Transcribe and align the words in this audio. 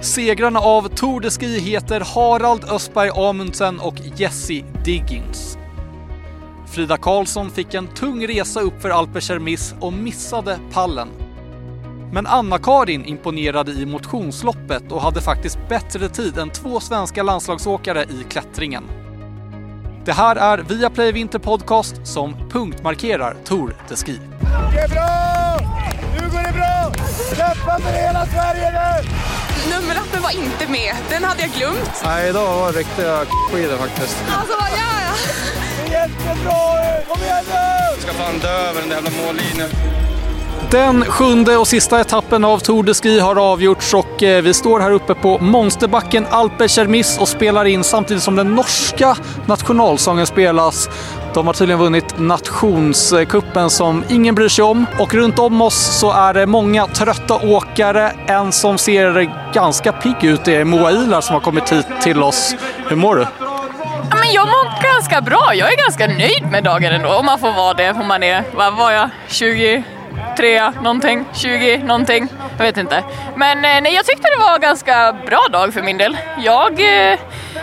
Segrarna 0.00 0.60
av 0.60 0.88
Tour 0.88 1.20
de 1.20 1.30
Ski 1.30 1.60
heter 1.60 2.00
Harald 2.14 2.64
Östberg 2.64 3.10
Amundsen 3.14 3.80
och 3.80 3.94
Jesse 4.16 4.64
Diggins. 4.84 5.58
Frida 6.66 6.96
Karlsson 6.96 7.50
fick 7.50 7.74
en 7.74 7.86
tung 7.86 8.26
resa 8.26 8.60
upp 8.60 8.82
för 8.82 8.90
Alper 8.90 9.20
Cermis 9.20 9.74
och 9.80 9.92
missade 9.92 10.58
pallen. 10.72 11.08
Men 12.12 12.26
Anna-Karin 12.26 13.04
imponerade 13.04 13.72
i 13.72 13.86
motionsloppet 13.86 14.92
och 14.92 15.02
hade 15.02 15.20
faktiskt 15.20 15.58
bättre 15.68 16.08
tid 16.08 16.38
än 16.38 16.50
två 16.50 16.80
svenska 16.80 17.22
landslagsåkare 17.22 18.02
i 18.02 18.24
klättringen. 18.28 18.84
Det 20.04 20.12
här 20.12 20.36
är 20.36 20.58
Viaplay 20.58 21.12
Vinter 21.12 21.38
Podcast 21.38 22.06
som 22.06 22.48
punktmarkerar 22.50 23.36
Tour 23.44 23.76
de 23.88 23.96
Ski. 23.96 24.20
Det 24.72 24.80
är 24.80 24.88
bra! 24.88 25.56
Nu 26.12 26.30
går 26.30 26.42
det 26.42 26.52
bra! 26.52 26.92
Kämpa 27.36 27.78
för 27.80 27.92
hela 27.92 28.26
Sverige 28.26 28.70
nu! 28.70 29.39
Nummerlappen 29.68 30.22
var 30.22 30.30
inte 30.30 30.66
med. 30.68 30.94
Den 31.10 31.24
hade 31.24 31.40
jag 31.42 31.50
glömt. 31.50 31.90
Nej, 32.04 32.28
idag 32.28 32.56
var 32.60 32.72
det 32.72 32.78
riktiga 32.78 33.24
skidor 33.52 33.76
faktiskt. 33.76 34.16
Alltså, 34.38 34.56
ja, 34.60 34.90
ja. 35.06 35.12
Det 35.86 35.94
är 35.94 36.00
jättebra! 36.00 36.60
Kom 37.08 37.22
igen 37.22 37.44
nu! 37.48 37.54
Jag 37.92 38.02
ska 38.02 38.12
fan 38.12 38.38
dö 38.38 38.48
över 38.68 38.80
den 38.80 38.88
där 38.88 38.96
jävla 38.96 39.10
mållinjen. 39.24 39.68
Den 40.70 41.04
sjunde 41.04 41.56
och 41.56 41.68
sista 41.68 42.00
etappen 42.00 42.44
av 42.44 42.58
Tour 42.58 42.82
de 42.82 42.94
Ski 42.94 43.20
har 43.20 43.52
avgjorts 43.52 43.94
och 43.94 44.22
eh, 44.22 44.42
vi 44.42 44.54
står 44.54 44.80
här 44.80 44.90
uppe 44.90 45.14
på 45.14 45.38
monsterbacken 45.38 46.26
Alpe 46.30 46.68
Cermis 46.68 47.18
och 47.18 47.28
spelar 47.28 47.64
in 47.64 47.84
samtidigt 47.84 48.22
som 48.22 48.36
den 48.36 48.54
norska 48.54 49.16
nationalsången 49.46 50.26
spelas. 50.26 50.88
De 51.34 51.46
har 51.46 51.54
tydligen 51.54 51.78
vunnit 51.80 52.18
nationskuppen 52.18 53.70
som 53.70 54.04
ingen 54.08 54.34
bryr 54.34 54.48
sig 54.48 54.64
om 54.64 54.86
och 54.98 55.14
runt 55.14 55.38
om 55.38 55.62
oss 55.62 55.98
så 56.00 56.12
är 56.12 56.34
det 56.34 56.46
många 56.46 56.86
trötta 56.86 57.34
åkare. 57.34 58.12
En 58.26 58.52
som 58.52 58.78
ser 58.78 59.30
ganska 59.54 59.92
pigg 59.92 60.24
ut 60.24 60.48
är 60.48 60.64
Moa 60.64 60.90
Ilar 60.90 61.20
som 61.20 61.34
har 61.34 61.40
kommit 61.40 61.72
hit 61.72 61.86
till 62.02 62.22
oss. 62.22 62.54
Hur 62.88 62.96
mår 62.96 63.16
du? 63.16 63.26
Ja, 64.10 64.16
men 64.16 64.32
jag 64.32 64.46
mår 64.46 64.94
ganska 64.94 65.20
bra. 65.20 65.52
Jag 65.54 65.72
är 65.72 65.76
ganska 65.76 66.06
nöjd 66.06 66.50
med 66.50 66.64
dagen 66.64 66.92
ändå. 66.92 67.08
Om 67.08 67.26
man 67.26 67.38
får 67.38 67.52
vara 67.52 67.74
det. 67.74 67.90
Om 67.90 68.08
man 68.08 68.22
är, 68.22 68.44
vad 68.54 68.76
var 68.76 68.90
jag, 68.90 69.10
20? 69.28 69.84
23 70.40 70.70
någonting, 70.82 71.24
20 71.34 71.78
någonting. 71.78 72.28
Jag 72.58 72.64
vet 72.64 72.76
inte. 72.76 73.04
Men 73.36 73.56
eh, 73.56 73.80
nej, 73.82 73.94
jag 73.94 74.06
tyckte 74.06 74.28
det 74.30 74.38
var 74.38 74.54
en 74.54 74.60
ganska 74.60 75.16
bra 75.26 75.46
dag 75.52 75.74
för 75.74 75.82
min 75.82 75.98
del. 75.98 76.16
Jag 76.38 76.72
eh, 77.12 77.18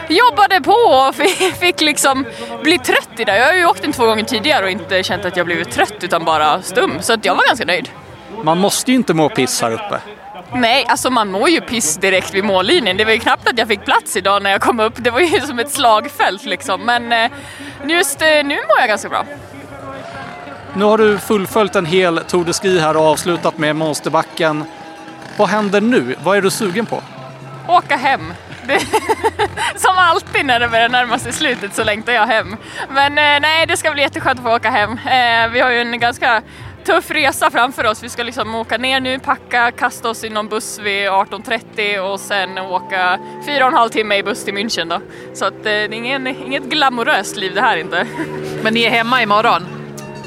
jobbade 0.07 0.61
på 0.61 0.71
och 0.71 1.15
fick, 1.59 1.81
liksom 1.81 2.25
bli 2.63 2.77
trött 2.79 3.09
idag. 3.17 3.37
Jag 3.37 3.45
har 3.45 3.53
ju 3.53 3.65
åkt 3.65 3.81
den 3.81 3.93
två 3.93 4.05
gånger 4.05 4.23
tidigare 4.23 4.65
och 4.65 4.71
inte 4.71 5.03
känt 5.03 5.25
att 5.25 5.37
jag 5.37 5.45
blivit 5.45 5.71
trött 5.71 5.93
utan 6.01 6.25
bara 6.25 6.61
stum. 6.61 6.97
Så 7.01 7.13
att 7.13 7.25
jag 7.25 7.35
var 7.35 7.47
ganska 7.47 7.65
nöjd. 7.65 7.89
Man 8.43 8.57
måste 8.57 8.91
ju 8.91 8.97
inte 8.97 9.13
må 9.13 9.29
piss 9.29 9.61
här 9.61 9.71
uppe. 9.71 9.99
Nej, 10.53 10.85
alltså 10.87 11.09
man 11.09 11.31
mår 11.31 11.49
ju 11.49 11.61
piss 11.61 11.97
direkt 11.97 12.33
vid 12.33 12.43
mållinjen. 12.43 12.97
Det 12.97 13.05
var 13.05 13.11
ju 13.11 13.19
knappt 13.19 13.49
att 13.49 13.57
jag 13.57 13.67
fick 13.67 13.85
plats 13.85 14.15
idag 14.17 14.43
när 14.43 14.51
jag 14.51 14.61
kom 14.61 14.79
upp. 14.79 14.93
Det 14.97 15.11
var 15.11 15.19
ju 15.19 15.41
som 15.47 15.59
ett 15.59 15.71
slagfält 15.71 16.45
liksom. 16.45 16.81
Men 16.81 17.11
eh, 17.11 17.31
just 17.87 18.21
eh, 18.21 18.27
nu 18.27 18.55
mår 18.55 18.79
jag 18.79 18.87
ganska 18.87 19.09
bra. 19.09 19.25
Nu 20.77 20.83
har 20.83 20.97
du 20.97 21.17
fullföljt 21.17 21.75
en 21.75 21.85
hel 21.85 22.17
Tour 22.17 22.45
de 22.45 22.53
Ski 22.53 22.79
här 22.79 22.97
och 22.97 23.03
avslutat 23.03 23.57
med 23.57 23.75
Monsterbacken. 23.75 24.63
Vad 25.37 25.49
händer 25.49 25.81
nu? 25.81 26.15
Vad 26.23 26.37
är 26.37 26.41
du 26.41 26.49
sugen 26.49 26.85
på? 26.85 27.01
Åka 27.67 27.95
hem. 27.95 28.33
Det, 28.67 28.79
som 29.75 29.93
alltid 29.95 30.45
när 30.45 30.59
det 30.59 30.67
börjar 30.67 30.89
närma 30.89 31.19
sig 31.19 31.33
slutet 31.33 31.75
så 31.75 31.83
längtar 31.83 32.13
jag 32.13 32.27
hem. 32.27 32.55
Men 32.89 33.17
eh, 33.17 33.41
nej, 33.41 33.65
det 33.67 33.77
ska 33.77 33.91
bli 33.91 34.01
jätteskönt 34.01 34.39
att 34.39 34.45
få 34.45 34.55
åka 34.55 34.69
hem. 34.69 34.91
Eh, 34.91 35.51
vi 35.51 35.59
har 35.59 35.71
ju 35.71 35.81
en 35.81 35.99
ganska 35.99 36.41
tuff 36.85 37.11
resa 37.11 37.51
framför 37.51 37.85
oss. 37.85 38.03
Vi 38.03 38.09
ska 38.09 38.23
liksom 38.23 38.55
åka 38.55 38.77
ner 38.77 38.99
nu, 38.99 39.19
packa, 39.19 39.71
kasta 39.71 40.09
oss 40.09 40.23
i 40.23 40.29
någon 40.29 40.47
buss 40.47 40.79
vid 40.79 41.07
18.30 41.07 41.99
och 41.99 42.19
sen 42.19 42.57
åka 42.57 43.19
fyra 43.45 43.65
och 43.65 43.71
en 43.71 43.77
halv 43.77 43.89
timme 43.89 44.15
i 44.15 44.23
buss 44.23 44.45
till 44.45 44.53
München 44.53 44.89
då. 44.89 45.01
Så 45.33 45.45
att, 45.45 45.53
eh, 45.53 45.61
det 45.63 45.69
är 45.69 45.93
ingen, 45.93 46.27
inget 46.27 46.63
glamoröst 46.63 47.37
liv 47.37 47.55
det 47.55 47.61
här 47.61 47.77
inte. 47.77 48.07
Men 48.63 48.73
ni 48.73 48.83
är 48.83 48.91
hemma 48.91 49.21
imorgon? 49.21 49.76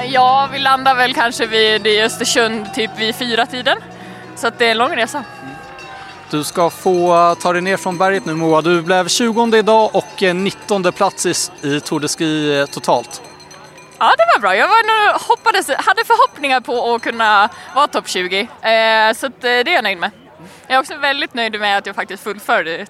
Ja, 0.08 0.48
vi 0.52 0.58
landar 0.58 0.94
väl 0.94 1.14
kanske 1.14 1.46
vid 1.46 1.86
i 1.86 2.02
Östersund 2.02 2.74
typ 2.74 2.90
vid 2.98 3.14
fyra 3.14 3.46
tiden. 3.46 3.78
Så 4.36 4.46
att 4.46 4.58
det 4.58 4.66
är 4.66 4.70
en 4.70 4.78
lång 4.78 4.96
resa. 4.96 5.24
Du 6.30 6.44
ska 6.44 6.70
få 6.70 7.34
ta 7.42 7.52
dig 7.52 7.62
ner 7.62 7.76
från 7.76 7.98
berget 7.98 8.24
nu 8.24 8.34
Moa. 8.34 8.60
Du 8.60 8.82
blev 8.82 9.08
20 9.08 9.56
idag 9.56 9.90
och 9.94 10.22
19 10.34 10.92
plats 10.92 11.26
i, 11.26 11.80
Tour 11.80 12.00
de 12.00 12.08
Ski 12.08 12.66
totalt. 12.72 13.22
Ja, 13.98 14.12
det 14.18 14.24
var 14.34 14.40
bra. 14.40 14.56
Jag 14.56 14.68
var 14.68 14.82
nu, 14.86 15.18
hoppades, 15.28 15.68
hade 15.68 16.04
förhoppningar 16.04 16.60
på 16.60 16.94
att 16.94 17.02
kunna 17.02 17.48
vara 17.74 17.86
topp 17.86 18.08
20. 18.08 18.40
Eh, 18.40 18.46
så 19.14 19.28
det 19.40 19.48
är 19.48 19.68
jag 19.68 19.84
nöjd 19.84 19.98
med. 19.98 20.10
Jag 20.66 20.76
är 20.76 20.80
också 20.80 20.96
väldigt 20.96 21.34
nöjd 21.34 21.60
med 21.60 21.78
att 21.78 21.86
jag 21.86 21.96
faktiskt 21.96 22.22
fullföljde 22.22 22.86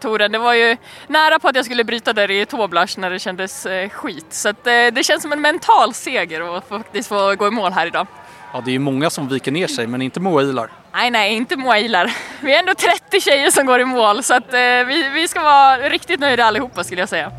touren. 0.00 0.32
Det 0.32 0.38
var 0.38 0.54
ju 0.54 0.76
nära 1.06 1.38
på 1.38 1.48
att 1.48 1.56
jag 1.56 1.64
skulle 1.64 1.84
bryta 1.84 2.12
där 2.12 2.30
i 2.30 2.46
Toblach 2.46 2.96
när 2.96 3.10
det 3.10 3.18
kändes 3.18 3.66
eh, 3.66 3.88
skit. 3.88 4.26
Så 4.30 4.48
eh, 4.48 4.54
det 4.64 5.04
känns 5.04 5.22
som 5.22 5.32
en 5.32 5.40
mental 5.40 5.94
seger 5.94 6.56
att 6.56 6.68
faktiskt 6.68 7.08
få 7.08 7.34
gå 7.34 7.48
i 7.48 7.50
mål 7.50 7.72
här 7.72 7.86
idag. 7.86 8.06
Ja, 8.52 8.60
det 8.60 8.70
är 8.70 8.72
ju 8.72 8.78
många 8.78 9.10
som 9.10 9.28
viker 9.28 9.52
ner 9.52 9.66
sig, 9.66 9.86
men 9.86 10.02
inte 10.02 10.20
Moa 10.20 10.42
Ilar. 10.42 10.70
Nej, 10.92 11.10
nej, 11.10 11.34
inte 11.34 11.56
Moa 11.56 11.78
Ilar. 11.78 12.12
Vi 12.40 12.54
är 12.54 12.58
ändå 12.58 12.74
30 12.74 13.20
tjejer 13.20 13.50
som 13.50 13.66
går 13.66 13.80
i 13.80 13.84
mål, 13.84 14.22
så 14.22 14.34
att, 14.34 14.54
eh, 14.54 14.60
vi, 14.60 15.10
vi 15.14 15.28
ska 15.28 15.42
vara 15.42 15.76
riktigt 15.76 16.20
nöjda 16.20 16.44
allihopa 16.44 16.84
skulle 16.84 17.02
jag 17.02 17.08
säga. 17.08 17.32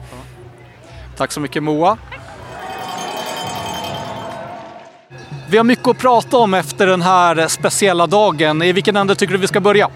Tack 1.18 1.32
så 1.32 1.40
mycket 1.40 1.64
Moa. 1.64 1.98
Vi 5.52 5.58
har 5.58 5.64
mycket 5.64 5.88
att 5.88 5.98
prata 5.98 6.38
om 6.38 6.54
efter 6.54 6.88
den 6.88 7.02
här 7.02 7.48
speciella 7.48 8.08
dagen. 8.08 8.62
I 8.62 8.72
vilken 8.72 8.96
ände 8.96 9.16
tycker 9.16 9.34
du 9.34 9.40
vi 9.40 9.48
ska 9.48 9.60
börja? 9.60 9.90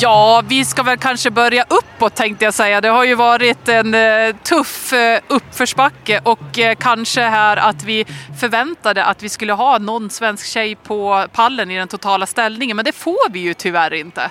Ja, 0.00 0.42
vi 0.48 0.64
ska 0.64 0.82
väl 0.82 0.98
kanske 0.98 1.30
börja 1.30 1.64
uppåt 1.68 2.14
tänkte 2.14 2.44
jag 2.44 2.54
säga. 2.54 2.80
Det 2.80 2.88
har 2.88 3.04
ju 3.04 3.14
varit 3.14 3.68
en 3.68 3.94
eh, 3.94 4.36
tuff 4.42 4.92
eh, 4.92 5.20
uppförsbacke 5.28 6.20
och 6.22 6.58
eh, 6.58 6.74
kanske 6.74 7.20
här 7.20 7.56
att 7.56 7.84
vi 7.84 8.04
förväntade 8.40 9.04
att 9.04 9.22
vi 9.22 9.28
skulle 9.28 9.52
ha 9.52 9.78
någon 9.78 10.10
svensk 10.10 10.46
tjej 10.46 10.74
på 10.74 11.26
pallen 11.32 11.70
i 11.70 11.78
den 11.78 11.88
totala 11.88 12.26
ställningen, 12.26 12.76
men 12.76 12.84
det 12.84 12.92
får 12.92 13.30
vi 13.30 13.38
ju 13.40 13.54
tyvärr 13.54 13.92
inte. 13.94 14.30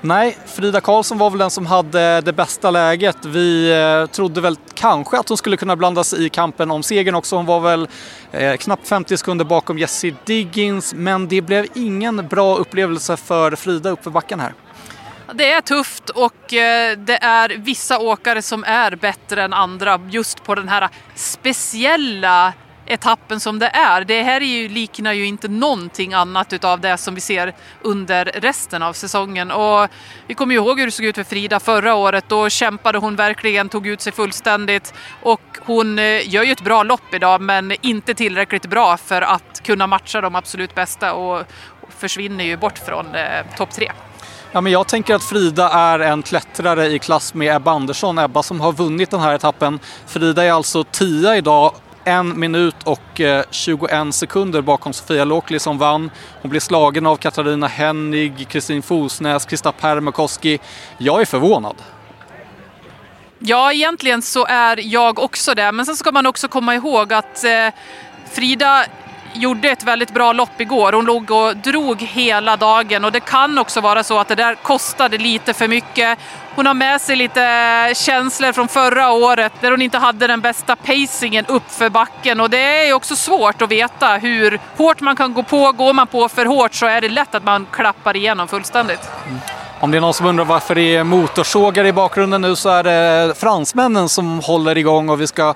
Nej, 0.00 0.38
Frida 0.46 0.80
Karlsson 0.80 1.18
var 1.18 1.30
väl 1.30 1.38
den 1.38 1.50
som 1.50 1.66
hade 1.66 2.20
det 2.20 2.32
bästa 2.32 2.70
läget. 2.70 3.24
Vi 3.24 3.70
eh, 3.70 4.06
trodde 4.06 4.40
väl 4.40 4.56
kanske 4.74 5.18
att 5.18 5.28
hon 5.28 5.38
skulle 5.38 5.56
kunna 5.56 5.76
blanda 5.76 6.04
sig 6.04 6.26
i 6.26 6.28
kampen 6.28 6.70
om 6.70 6.82
segern 6.82 7.14
också. 7.14 7.36
Hon 7.36 7.46
var 7.46 7.60
väl 7.60 7.88
eh, 8.32 8.56
knappt 8.56 8.88
50 8.88 9.16
sekunder 9.16 9.44
bakom 9.44 9.78
Jessie 9.78 10.14
Diggins, 10.24 10.94
men 10.94 11.28
det 11.28 11.40
blev 11.40 11.66
ingen 11.74 12.28
bra 12.28 12.56
upplevelse 12.56 13.16
för 13.16 13.56
Frida 13.56 13.90
uppför 13.90 14.10
backen 14.10 14.40
här. 14.40 14.54
Det 15.34 15.52
är 15.52 15.60
tufft 15.60 16.10
och 16.10 16.54
eh, 16.54 16.98
det 16.98 17.16
är 17.22 17.48
vissa 17.48 17.98
åkare 17.98 18.42
som 18.42 18.64
är 18.64 18.96
bättre 18.96 19.42
än 19.42 19.52
andra 19.52 20.00
just 20.10 20.44
på 20.44 20.54
den 20.54 20.68
här 20.68 20.88
speciella 21.14 22.52
etappen 22.88 23.40
som 23.40 23.58
det 23.58 23.66
är. 23.66 24.04
Det 24.04 24.22
här 24.22 24.40
är 24.40 24.46
ju, 24.46 24.68
liknar 24.68 25.12
ju 25.12 25.26
inte 25.26 25.48
någonting 25.48 26.14
annat 26.14 26.52
utav 26.52 26.80
det 26.80 26.96
som 26.96 27.14
vi 27.14 27.20
ser 27.20 27.54
under 27.82 28.24
resten 28.24 28.82
av 28.82 28.92
säsongen. 28.92 29.50
Och 29.50 29.88
vi 30.26 30.34
kommer 30.34 30.54
ju 30.54 30.60
ihåg 30.60 30.78
hur 30.78 30.86
det 30.86 30.92
såg 30.92 31.04
ut 31.04 31.14
för 31.14 31.24
Frida 31.24 31.60
förra 31.60 31.94
året. 31.94 32.24
Då 32.28 32.48
kämpade 32.48 32.98
hon 32.98 33.16
verkligen, 33.16 33.68
tog 33.68 33.86
ut 33.86 34.00
sig 34.00 34.12
fullständigt 34.12 34.94
och 35.22 35.40
hon 35.60 35.98
eh, 35.98 36.34
gör 36.34 36.42
ju 36.42 36.52
ett 36.52 36.64
bra 36.64 36.82
lopp 36.82 37.14
idag 37.14 37.40
men 37.40 37.72
inte 37.80 38.14
tillräckligt 38.14 38.66
bra 38.66 38.96
för 38.96 39.22
att 39.22 39.62
kunna 39.62 39.86
matcha 39.86 40.20
de 40.20 40.34
absolut 40.34 40.74
bästa 40.74 41.12
och 41.12 41.42
försvinner 41.88 42.44
ju 42.44 42.56
bort 42.56 42.78
från 42.78 43.14
eh, 43.14 43.56
topp 43.56 43.70
tre. 43.70 43.92
Ja, 44.52 44.60
men 44.60 44.72
jag 44.72 44.88
tänker 44.88 45.14
att 45.14 45.24
Frida 45.24 45.68
är 45.68 45.98
en 45.98 46.22
klättrare 46.22 46.86
i 46.86 46.98
klass 46.98 47.34
med 47.34 47.56
Ebba 47.56 47.70
Andersson. 47.70 48.18
Ebba 48.18 48.42
som 48.42 48.60
har 48.60 48.72
vunnit 48.72 49.10
den 49.10 49.20
här 49.20 49.34
etappen. 49.34 49.78
Frida 50.06 50.44
är 50.44 50.52
alltså 50.52 50.84
tia 50.84 51.36
idag 51.36 51.74
en 52.08 52.40
minut 52.40 52.76
och 52.84 53.20
eh, 53.20 53.44
21 53.50 54.14
sekunder 54.14 54.62
bakom 54.62 54.92
Sofia 54.92 55.24
Lokli 55.24 55.58
som 55.58 55.78
vann. 55.78 56.10
Hon 56.42 56.50
blev 56.50 56.60
slagen 56.60 57.06
av 57.06 57.16
Katarina 57.16 57.66
Hennig, 57.66 58.48
Kristin 58.48 58.82
Fosnäs, 58.82 59.46
Krista 59.46 59.72
Permakoski. 59.72 60.58
Jag 60.98 61.20
är 61.20 61.24
förvånad. 61.24 61.76
Ja, 63.38 63.72
egentligen 63.72 64.22
så 64.22 64.46
är 64.46 64.80
jag 64.82 65.18
också 65.18 65.54
det. 65.54 65.72
Men 65.72 65.86
sen 65.86 65.96
ska 65.96 66.12
man 66.12 66.26
också 66.26 66.48
komma 66.48 66.74
ihåg 66.74 67.12
att 67.12 67.44
eh, 67.44 67.68
Frida 68.30 68.84
gjorde 69.32 69.70
ett 69.70 69.82
väldigt 69.82 70.14
bra 70.14 70.32
lopp 70.32 70.60
igår. 70.60 70.92
Hon 70.92 71.04
låg 71.04 71.30
och 71.30 71.56
drog 71.56 72.02
hela 72.02 72.56
dagen 72.56 73.04
och 73.04 73.12
det 73.12 73.20
kan 73.20 73.58
också 73.58 73.80
vara 73.80 74.02
så 74.04 74.18
att 74.18 74.28
det 74.28 74.34
där 74.34 74.54
kostade 74.54 75.18
lite 75.18 75.54
för 75.54 75.68
mycket. 75.68 76.18
Hon 76.54 76.66
har 76.66 76.74
med 76.74 77.00
sig 77.00 77.16
lite 77.16 77.92
känslor 77.94 78.52
från 78.52 78.68
förra 78.68 79.10
året 79.10 79.52
där 79.60 79.70
hon 79.70 79.82
inte 79.82 79.98
hade 79.98 80.26
den 80.26 80.40
bästa 80.40 80.76
pacingen 80.76 81.46
upp 81.46 81.70
för 81.70 81.90
backen 81.90 82.40
och 82.40 82.50
det 82.50 82.88
är 82.88 82.92
också 82.92 83.16
svårt 83.16 83.62
att 83.62 83.70
veta 83.70 84.08
hur 84.08 84.60
hårt 84.76 85.00
man 85.00 85.16
kan 85.16 85.34
gå 85.34 85.42
på. 85.42 85.72
Går 85.72 85.92
man 85.92 86.06
på 86.06 86.28
för 86.28 86.46
hårt 86.46 86.74
så 86.74 86.86
är 86.86 87.00
det 87.00 87.08
lätt 87.08 87.34
att 87.34 87.44
man 87.44 87.66
klappar 87.72 88.16
igenom 88.16 88.48
fullständigt. 88.48 89.10
Mm. 89.26 89.38
Om 89.80 89.90
det 89.90 89.96
är 89.96 90.00
någon 90.00 90.14
som 90.14 90.26
undrar 90.26 90.44
varför 90.44 90.74
det 90.74 90.96
är 90.96 91.04
motorsågar 91.04 91.84
i 91.84 91.92
bakgrunden 91.92 92.40
nu 92.40 92.56
så 92.56 92.68
är 92.68 92.82
det 92.82 93.34
fransmännen 93.34 94.08
som 94.08 94.40
håller 94.40 94.78
igång 94.78 95.08
och 95.08 95.20
vi 95.20 95.26
ska 95.26 95.54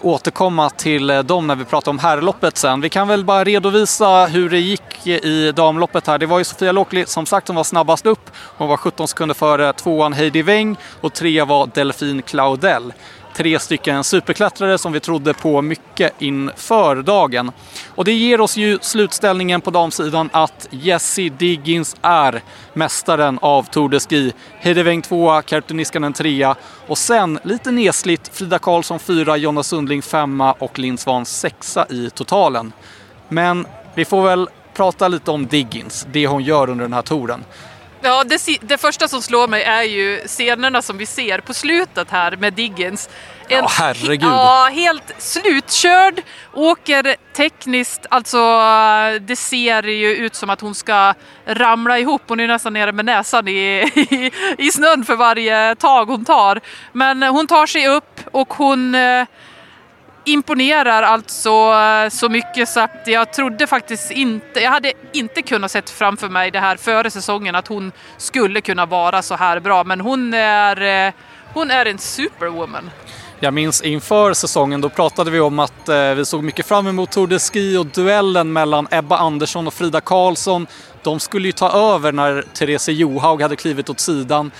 återkomma 0.00 0.70
till 0.70 1.10
eh, 1.10 1.18
dem 1.18 1.46
när 1.46 1.56
vi 1.56 1.64
pratar 1.64 1.90
om 1.90 1.98
herrloppet 1.98 2.56
sen. 2.56 2.80
Vi 2.80 2.88
kan 2.88 3.08
väl 3.08 3.24
bara 3.24 3.44
redovisa 3.44 4.26
hur 4.26 4.50
det 4.50 4.58
gick 4.58 5.06
i 5.06 5.52
damloppet 5.52 6.06
här. 6.06 6.18
Det 6.18 6.26
var 6.26 6.38
ju 6.38 6.44
Sofia 6.44 6.72
Lokli 6.72 7.06
som 7.06 7.26
sagt 7.26 7.46
som 7.46 7.56
var 7.56 7.64
snabbast 7.64 8.06
upp. 8.06 8.30
Hon 8.34 8.68
var 8.68 8.76
17 8.76 9.08
sekunder 9.08 9.34
före 9.34 9.72
tvåan 9.72 10.12
Heidi 10.12 10.42
Weng 10.42 10.76
och 11.00 11.12
trea 11.12 11.44
var 11.44 11.70
Delfin 11.74 12.22
Claudel 12.22 12.92
tre 13.38 13.58
stycken 13.58 14.04
superklättrare 14.04 14.78
som 14.78 14.92
vi 14.92 15.00
trodde 15.00 15.34
på 15.34 15.62
mycket 15.62 16.22
inför 16.22 16.96
dagen. 17.02 17.52
Och 17.94 18.04
det 18.04 18.12
ger 18.12 18.40
oss 18.40 18.56
ju 18.56 18.78
slutställningen 18.82 19.60
på 19.60 19.70
damsidan 19.70 20.30
att 20.32 20.68
Jessie 20.70 21.30
Diggins 21.30 21.96
är 22.02 22.42
mästaren 22.72 23.38
av 23.42 23.62
Tour 23.62 23.88
de 23.88 24.00
Ski. 24.00 24.32
Hedeväng 24.58 24.84
Weng 24.84 25.02
tvåa, 25.02 25.42
Kerttu 25.42 25.74
Niskanen 25.74 26.12
trea 26.12 26.56
och 26.86 26.98
sen 26.98 27.38
lite 27.42 27.70
nesligt 27.70 28.30
Frida 28.36 28.58
Karlsson 28.58 28.98
fyra, 28.98 29.36
Jonna 29.36 29.62
Sundling 29.62 30.02
femma 30.02 30.52
och 30.52 30.78
Linn 30.78 30.98
Svan 30.98 31.26
sexa 31.26 31.86
i 31.90 32.10
totalen. 32.10 32.72
Men 33.28 33.66
vi 33.94 34.04
får 34.04 34.22
väl 34.22 34.48
prata 34.74 35.08
lite 35.08 35.30
om 35.30 35.46
Diggins, 35.46 36.06
det 36.12 36.26
hon 36.26 36.42
gör 36.42 36.70
under 36.70 36.84
den 36.84 36.92
här 36.92 37.02
touren. 37.02 37.44
Ja, 38.00 38.24
det, 38.24 38.58
det, 38.60 38.78
första 38.78 39.08
som 39.08 39.22
slår 39.22 39.48
mig 39.48 39.62
är 39.62 39.82
ju 39.82 40.20
scenerna 40.26 40.82
som 40.82 40.98
vi 40.98 41.06
ser 41.06 41.40
på 41.40 41.54
slutet 41.54 42.10
här 42.10 42.36
med 42.36 42.52
Diggins. 42.52 43.08
En, 43.48 43.58
ja, 43.58 43.68
herregud. 43.70 44.22
Ja, 44.22 44.70
helt 44.72 45.14
slutkörd, 45.18 46.22
åker 46.54 47.16
tekniskt, 47.36 48.06
alltså 48.10 48.38
det 49.20 49.36
ser 49.36 49.82
ju 49.82 50.16
ut 50.16 50.34
som 50.34 50.50
att 50.50 50.60
hon 50.60 50.74
ska 50.74 51.14
ramla 51.46 51.98
ihop. 51.98 52.22
Hon 52.28 52.40
är 52.40 52.46
nästan 52.46 52.72
nere 52.72 52.92
med 52.92 53.04
näsan 53.04 53.48
i, 53.48 53.52
i, 53.94 54.30
i 54.58 54.70
snön 54.72 55.04
för 55.04 55.16
varje 55.16 55.74
tag 55.74 56.06
hon 56.06 56.24
tar. 56.24 56.60
Men 56.92 57.22
hon 57.22 57.46
tar 57.46 57.66
sig 57.66 57.88
upp 57.88 58.20
och 58.32 58.54
hon 58.54 58.94
eh, 58.94 59.26
imponerar 60.28 61.02
alltså 61.02 61.50
eh, 61.50 62.08
så 62.08 62.28
mycket 62.28 62.68
så 62.68 62.80
att 62.80 63.02
jag 63.06 63.32
trodde 63.32 63.66
faktiskt 63.66 64.10
inte, 64.10 64.60
jag 64.60 64.70
hade 64.70 64.92
inte 65.12 65.42
kunnat 65.42 65.70
sett 65.70 65.90
framför 65.90 66.28
mig 66.28 66.50
det 66.50 66.60
här 66.60 66.76
före 66.76 67.10
säsongen 67.10 67.54
att 67.54 67.68
hon 67.68 67.92
skulle 68.16 68.60
kunna 68.60 68.86
vara 68.86 69.22
så 69.22 69.34
här 69.34 69.60
bra. 69.60 69.84
Men 69.84 70.00
hon 70.00 70.34
är, 70.34 71.06
eh, 71.06 71.12
hon 71.54 71.70
är 71.70 71.86
en 71.86 71.98
superwoman. 71.98 72.90
Jag 73.40 73.54
minns 73.54 73.82
inför 73.82 74.32
säsongen, 74.34 74.80
då 74.80 74.88
pratade 74.88 75.30
vi 75.30 75.40
om 75.40 75.58
att 75.58 75.88
eh, 75.88 76.14
vi 76.14 76.24
såg 76.24 76.44
mycket 76.44 76.66
fram 76.66 76.86
emot 76.86 77.10
Tour 77.10 77.26
de 77.26 77.38
Ski 77.38 77.76
och 77.76 77.86
duellen 77.86 78.52
mellan 78.52 78.88
Ebba 78.90 79.16
Andersson 79.16 79.66
och 79.66 79.74
Frida 79.74 80.00
Karlsson. 80.00 80.66
De 81.02 81.20
skulle 81.20 81.48
ju 81.48 81.52
ta 81.52 81.94
över 81.94 82.12
när 82.12 82.42
Therese 82.42 82.88
Johaug 82.88 83.42
hade 83.42 83.56
klivit 83.56 83.90
åt 83.90 84.00
sidan. 84.00 84.50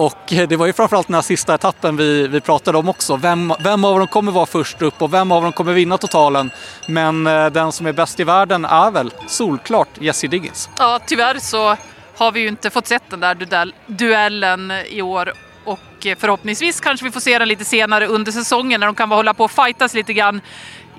Och 0.00 0.32
eh, 0.32 0.48
det 0.48 0.56
var 0.56 0.66
ju 0.66 0.72
framförallt 0.72 1.06
den 1.06 1.14
här 1.14 1.22
sista 1.22 1.54
etappen 1.54 1.96
vi, 1.96 2.28
vi 2.28 2.40
pratade 2.40 2.78
om 2.78 2.88
också. 2.88 3.16
Vem, 3.16 3.54
vem 3.60 3.84
av 3.84 3.98
dem 3.98 4.08
kommer 4.08 4.32
vara 4.32 4.46
först 4.46 4.82
upp 4.82 5.02
och 5.02 5.14
vem 5.14 5.32
av 5.32 5.42
dem 5.42 5.52
kommer 5.52 5.72
vinna 5.72 5.98
totalen? 5.98 6.50
Men 6.86 7.26
eh, 7.26 7.46
den 7.46 7.72
som 7.72 7.86
är 7.86 7.92
bäst 7.92 8.20
i 8.20 8.24
världen 8.24 8.64
är 8.64 8.90
väl 8.90 9.12
solklart 9.26 9.88
Jessie 9.98 10.30
Diggins. 10.30 10.68
Ja, 10.78 11.00
tyvärr 11.06 11.38
så 11.38 11.76
har 12.16 12.32
vi 12.32 12.40
ju 12.40 12.48
inte 12.48 12.70
fått 12.70 12.86
sett 12.86 13.02
den 13.10 13.20
där 13.20 13.72
duellen 13.86 14.70
i 14.70 15.02
år 15.02 15.32
och 15.64 16.06
eh, 16.06 16.16
förhoppningsvis 16.18 16.80
kanske 16.80 17.06
vi 17.06 17.12
får 17.12 17.20
se 17.20 17.38
den 17.38 17.48
lite 17.48 17.64
senare 17.64 18.06
under 18.06 18.32
säsongen 18.32 18.80
när 18.80 18.86
de 18.86 18.94
kan 18.94 19.10
hålla 19.10 19.34
på 19.34 19.44
och 19.44 19.50
fightas 19.50 19.94
lite 19.94 20.12
grann 20.12 20.40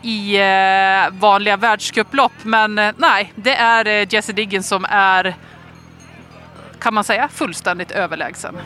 i 0.01 0.37
vanliga 1.11 1.57
världscuplopp. 1.57 2.33
Men 2.43 2.75
nej, 2.97 3.33
det 3.35 3.55
är 3.55 4.13
Jessie 4.13 4.35
Diggins 4.35 4.67
som 4.67 4.85
är 4.89 5.35
kan 6.81 6.93
man 6.93 7.03
säga, 7.03 7.27
fullständigt 7.27 7.91
överlägsen? 7.91 8.57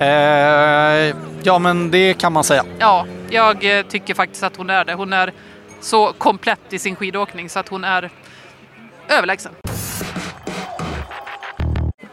Eh, 0.00 1.16
ja, 1.42 1.58
men 1.58 1.90
det 1.90 2.14
kan 2.14 2.32
man 2.32 2.44
säga. 2.44 2.64
Ja, 2.78 3.06
jag 3.30 3.78
eh, 3.78 3.86
tycker 3.86 4.14
faktiskt 4.14 4.42
att 4.42 4.56
hon 4.56 4.70
är 4.70 4.84
det. 4.84 4.94
Hon 4.94 5.12
är 5.12 5.32
så 5.80 6.12
komplett 6.12 6.72
i 6.72 6.78
sin 6.78 6.96
skidåkning 6.96 7.48
så 7.48 7.58
att 7.58 7.68
hon 7.68 7.84
är 7.84 8.10
överlägsen. 9.08 9.52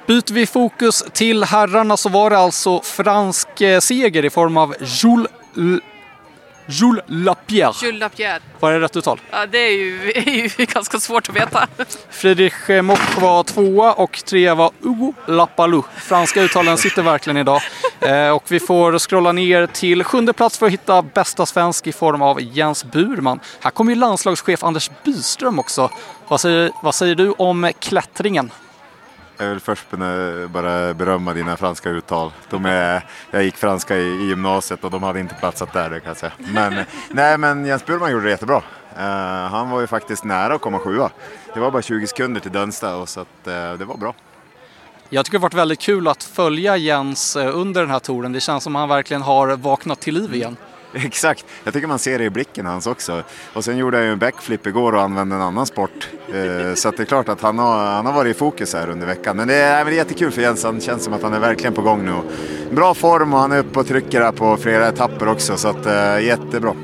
Byter 0.07 0.33
vi 0.33 0.45
fokus 0.45 1.03
till 1.13 1.43
herrarna 1.43 1.97
så 1.97 2.09
var 2.09 2.29
det 2.29 2.37
alltså 2.37 2.81
fransk 2.81 3.61
eh, 3.61 3.79
seger 3.79 4.25
i 4.25 4.29
form 4.29 4.57
av 4.57 4.75
Jules 4.79 5.31
Jules 6.67 7.03
Lapierre. 7.07 7.73
Jules 7.81 7.99
Lapierre. 7.99 8.39
Var 8.59 8.71
det 8.71 8.79
rätt 8.79 8.95
uttal? 8.95 9.21
Ja, 9.31 9.45
det 9.45 9.57
är 9.57 9.71
ju, 9.71 10.11
är 10.15 10.59
ju 10.59 10.65
ganska 10.65 10.99
svårt 10.99 11.29
att 11.29 11.35
veta. 11.35 11.67
Friedrich 12.09 12.69
Mock 12.83 13.21
var 13.21 13.43
tvåa 13.43 13.93
och 13.93 14.23
trea 14.25 14.55
var 14.55 14.71
Hugo 14.81 15.13
Lapalou. 15.27 15.83
Franska 15.97 16.41
uttalen 16.41 16.77
sitter 16.77 17.01
verkligen 17.01 17.37
idag. 17.37 17.61
Eh, 17.99 18.29
och 18.29 18.43
vi 18.47 18.59
får 18.59 18.99
scrolla 18.99 19.31
ner 19.31 19.67
till 19.67 20.03
sjunde 20.03 20.33
plats 20.33 20.57
för 20.57 20.65
att 20.65 20.71
hitta 20.71 21.01
bästa 21.01 21.45
svensk 21.45 21.87
i 21.87 21.91
form 21.91 22.21
av 22.21 22.41
Jens 22.41 22.85
Burman. 22.85 23.39
Här 23.59 23.71
kommer 23.71 23.91
ju 23.91 23.99
landslagschef 23.99 24.63
Anders 24.63 24.91
Byström 25.03 25.59
också. 25.59 25.89
Vad 26.27 26.41
säger, 26.41 26.71
vad 26.83 26.95
säger 26.95 27.15
du 27.15 27.31
om 27.31 27.71
klättringen? 27.79 28.51
Jag 29.37 29.49
vill 29.49 29.59
först 29.59 29.85
bara 30.47 30.93
berömma 30.93 31.33
dina 31.33 31.57
franska 31.57 31.89
uttal. 31.89 32.31
De 32.49 32.65
är, 32.65 33.05
jag 33.31 33.43
gick 33.43 33.55
franska 33.55 33.97
i, 33.97 34.07
i 34.07 34.27
gymnasiet 34.27 34.83
och 34.83 34.91
de 34.91 35.03
hade 35.03 35.19
inte 35.19 35.35
platsat 35.35 35.73
där, 35.73 35.89
det 35.89 35.99
kan 35.99 36.07
jag 36.07 36.17
säga. 36.17 36.31
Men, 36.37 36.85
nej, 37.09 37.37
men 37.37 37.65
Jens 37.65 37.85
Burman 37.85 38.11
gjorde 38.11 38.23
det 38.23 38.29
jättebra. 38.29 38.57
Uh, 38.97 39.01
han 39.51 39.69
var 39.69 39.81
ju 39.81 39.87
faktiskt 39.87 40.23
nära 40.23 40.55
att 40.55 40.61
komma 40.61 40.79
sjua. 40.79 41.09
Det 41.53 41.59
var 41.59 41.71
bara 41.71 41.81
20 41.81 42.07
sekunder 42.07 42.41
till 42.41 42.51
Dönsta 42.51 42.95
och 42.95 43.09
så 43.09 43.19
att, 43.19 43.47
uh, 43.47 43.53
det 43.53 43.85
var 43.85 43.97
bra. 43.97 44.15
Jag 45.09 45.25
tycker 45.25 45.37
det 45.37 45.41
har 45.41 45.49
varit 45.49 45.53
väldigt 45.53 45.79
kul 45.79 46.07
att 46.07 46.23
följa 46.23 46.77
Jens 46.77 47.35
eh, 47.35 47.57
under 47.57 47.81
den 47.81 47.89
här 47.89 47.99
touren. 47.99 48.31
Det 48.31 48.39
känns 48.39 48.63
som 48.63 48.75
att 48.75 48.79
han 48.79 48.89
verkligen 48.89 49.21
har 49.21 49.55
vaknat 49.55 49.99
till 49.99 50.13
liv 50.13 50.35
igen. 50.35 50.57
Exakt, 51.05 51.45
jag 51.63 51.73
tycker 51.73 51.87
man 51.87 51.99
ser 51.99 52.19
det 52.19 52.25
i 52.25 52.29
blicken 52.29 52.65
hans 52.65 52.87
också. 52.87 53.23
Och 53.53 53.65
sen 53.65 53.77
gjorde 53.77 53.97
jag 53.97 54.05
ju 54.05 54.11
en 54.11 54.19
backflip 54.19 54.67
igår 54.67 54.95
och 54.95 55.01
använde 55.01 55.35
en 55.35 55.41
annan 55.41 55.65
sport. 55.65 56.09
Eh, 56.27 56.73
så 56.75 56.91
det 56.91 56.99
är 56.99 57.05
klart 57.05 57.29
att 57.29 57.41
han 57.41 57.59
har, 57.59 57.85
han 57.85 58.05
har 58.05 58.13
varit 58.13 58.35
i 58.35 58.39
fokus 58.39 58.73
här 58.73 58.89
under 58.89 59.07
veckan. 59.07 59.37
Men 59.37 59.47
det 59.47 59.55
är, 59.55 59.85
det 59.85 59.91
är 59.91 59.95
jättekul 59.95 60.31
för 60.31 60.41
Jens, 60.41 60.63
han 60.63 60.81
känns 60.81 61.03
som 61.03 61.13
att 61.13 61.21
han 61.23 61.33
är 61.33 61.39
verkligen 61.39 61.73
på 61.73 61.81
gång 61.81 62.05
nu. 62.05 62.13
Bra 62.71 62.93
form 62.93 63.33
och 63.33 63.39
han 63.39 63.51
är 63.51 63.59
uppe 63.59 63.79
och 63.79 63.87
trycker 63.87 64.21
här 64.21 64.31
på 64.31 64.57
flera 64.57 64.87
etapper 64.87 65.27
också, 65.27 65.57
så 65.57 65.67
att, 65.67 65.85
eh, 65.85 66.19
jättebra. 66.19 66.75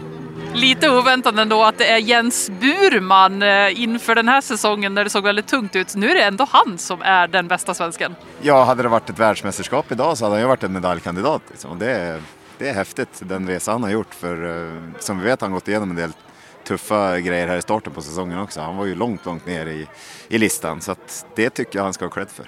Lite 0.53 0.89
oväntat 0.89 1.37
ändå 1.37 1.63
att 1.63 1.77
det 1.77 1.91
är 1.91 1.97
Jens 1.97 2.49
Burman 2.49 3.43
eh, 3.43 3.81
inför 3.81 4.15
den 4.15 4.27
här 4.27 4.41
säsongen 4.41 4.93
när 4.93 5.03
det 5.03 5.09
såg 5.09 5.23
väldigt 5.23 5.47
tungt 5.47 5.75
ut. 5.75 5.95
Nu 5.95 6.09
är 6.09 6.15
det 6.15 6.23
ändå 6.23 6.47
han 6.49 6.77
som 6.77 7.01
är 7.01 7.27
den 7.27 7.47
bästa 7.47 7.73
svensken. 7.73 8.15
Ja, 8.41 8.63
hade 8.63 8.83
det 8.83 8.89
varit 8.89 9.09
ett 9.09 9.19
världsmästerskap 9.19 9.91
idag 9.91 10.17
så 10.17 10.25
hade 10.25 10.35
han 10.35 10.41
ju 10.41 10.47
varit 10.47 10.63
en 10.63 10.73
medaljkandidat. 10.73 11.41
Liksom. 11.49 11.79
Det, 11.79 12.21
det 12.59 12.69
är 12.69 12.73
häftigt 12.73 13.21
den 13.25 13.47
resa 13.47 13.71
han 13.71 13.83
har 13.83 13.89
gjort 13.89 14.13
för 14.13 14.65
eh, 14.67 14.81
som 14.99 15.19
vi 15.19 15.25
vet 15.25 15.41
har 15.41 15.47
han 15.47 15.53
gått 15.53 15.67
igenom 15.67 15.89
en 15.89 15.95
del 15.95 16.11
tuffa 16.67 17.19
grejer 17.19 17.47
här 17.47 17.57
i 17.57 17.61
starten 17.61 17.93
på 17.93 18.01
säsongen 18.01 18.39
också. 18.39 18.61
Han 18.61 18.77
var 18.77 18.85
ju 18.85 18.95
långt, 18.95 19.25
långt 19.25 19.45
ner 19.45 19.65
i, 19.65 19.87
i 20.27 20.37
listan 20.37 20.81
så 20.81 20.91
att 20.91 21.25
det 21.35 21.49
tycker 21.49 21.79
jag 21.79 21.83
han 21.83 21.93
ska 21.93 22.05
ha 22.05 22.09
cred 22.09 22.29
för. 22.29 22.45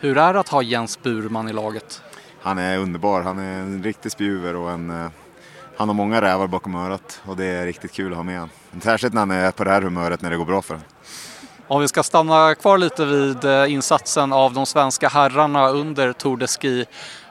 Hur 0.00 0.18
är 0.18 0.34
det 0.34 0.40
att 0.40 0.48
ha 0.48 0.62
Jens 0.62 1.02
Burman 1.02 1.48
i 1.48 1.52
laget? 1.52 2.02
Han 2.40 2.58
är 2.58 2.78
underbar. 2.78 3.22
Han 3.22 3.38
är 3.38 3.58
en 3.58 3.82
riktig 3.82 4.12
spjuver 4.12 4.56
och 4.56 4.70
en, 4.70 4.90
eh, 4.90 5.10
han 5.76 5.88
har 5.88 5.94
många 5.94 6.20
rävar 6.20 6.46
bakom 6.46 6.74
örat 6.74 7.20
och 7.24 7.36
det 7.36 7.44
är 7.44 7.66
riktigt 7.66 7.92
kul 7.92 8.12
att 8.12 8.16
ha 8.16 8.24
med 8.24 8.40
honom. 8.40 8.50
Särskilt 8.80 9.14
när 9.14 9.20
han 9.20 9.30
är 9.30 9.50
på 9.50 9.64
det 9.64 9.70
här 9.70 9.82
humöret 9.82 10.22
när 10.22 10.30
det 10.30 10.36
går 10.36 10.44
bra 10.44 10.62
för 10.62 10.74
honom. 10.74 10.88
Om 11.68 11.80
vi 11.80 11.88
ska 11.88 12.02
stanna 12.02 12.54
kvar 12.54 12.78
lite 12.78 13.04
vid 13.04 13.44
eh, 13.44 13.72
insatsen 13.72 14.32
av 14.32 14.54
de 14.54 14.66
svenska 14.66 15.08
herrarna 15.08 15.68
under 15.68 16.12
Tour 16.12 16.36
de 16.36 16.46
Ski. 16.46 16.86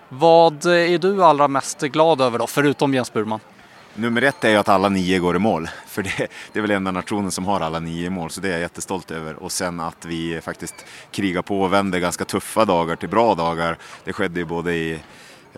Vad 0.10 0.66
är 0.66 0.98
du 0.98 1.24
allra 1.24 1.48
mest 1.48 1.82
glad 1.82 2.22
över 2.22 2.40
då, 2.40 2.48
förutom 2.48 2.94
Jens 2.94 3.14
Burman? 3.14 3.40
Nummer 3.94 4.22
ett 4.22 4.44
är 4.44 4.50
ju 4.50 4.56
att 4.56 4.70
alla 4.70 4.90
nio 4.90 5.20
går 5.20 5.36
i 5.36 5.40
mål. 5.40 5.70
För 5.88 6.04
det, 6.04 6.28
det 6.52 6.60
är 6.60 6.62
väl 6.62 6.72
enda 6.72 6.92
nationen 6.92 7.32
som 7.32 7.46
har 7.46 7.60
alla 7.60 7.80
nio 7.80 8.06
i 8.06 8.10
mål, 8.10 8.30
så 8.30 8.42
det 8.42 8.48
är 8.48 8.52
jag 8.52 8.62
jättestolt 8.62 9.12
över. 9.12 9.36
Och 9.36 9.52
sen 9.52 9.80
att 9.80 10.06
vi 10.06 10.42
faktiskt 10.42 10.86
krigar 11.12 11.42
på 11.42 11.62
och 11.62 11.74
vänder 11.74 12.00
ganska 12.00 12.26
tuffa 12.26 12.66
dagar 12.66 12.96
till 12.96 13.10
bra 13.10 13.36
dagar. 13.36 13.78
Det 14.04 14.14
skedde 14.14 14.40
ju 14.40 14.46
både 14.46 14.74
i, 14.74 15.00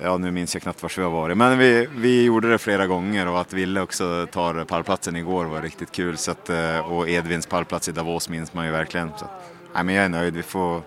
ja 0.01 0.17
nu 0.17 0.31
minns 0.31 0.55
jag 0.55 0.61
knappt 0.61 0.83
var 0.83 0.93
vi 0.97 1.03
har 1.03 1.09
varit, 1.09 1.37
men 1.37 1.57
vi, 1.57 1.87
vi 1.95 2.23
gjorde 2.23 2.49
det 2.49 2.57
flera 2.57 2.87
gånger 2.87 3.27
och 3.27 3.39
att 3.39 3.53
Ville 3.53 3.81
också 3.81 4.27
tar 4.31 4.63
pallplatsen 4.63 5.15
igår 5.15 5.45
var 5.45 5.61
riktigt 5.61 5.91
kul. 5.91 6.17
Så 6.17 6.31
att, 6.31 6.49
eh, 6.49 6.79
och 6.79 7.09
Edvins 7.09 7.45
pallplats 7.45 7.89
i 7.89 7.91
Davos 7.91 8.29
minns 8.29 8.53
man 8.53 8.65
ju 8.65 8.71
verkligen. 8.71 9.11
Så, 9.17 9.25
nej, 9.73 9.83
men 9.83 9.95
jag 9.95 10.05
är 10.05 10.09
nöjd, 10.09 10.33
vi, 10.33 10.43
får, 10.43 10.81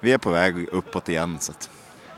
vi 0.00 0.12
är 0.12 0.18
på 0.18 0.30
väg 0.30 0.68
uppåt 0.72 1.08
igen. 1.08 1.36
Så 1.40 1.52
att, 1.52 1.70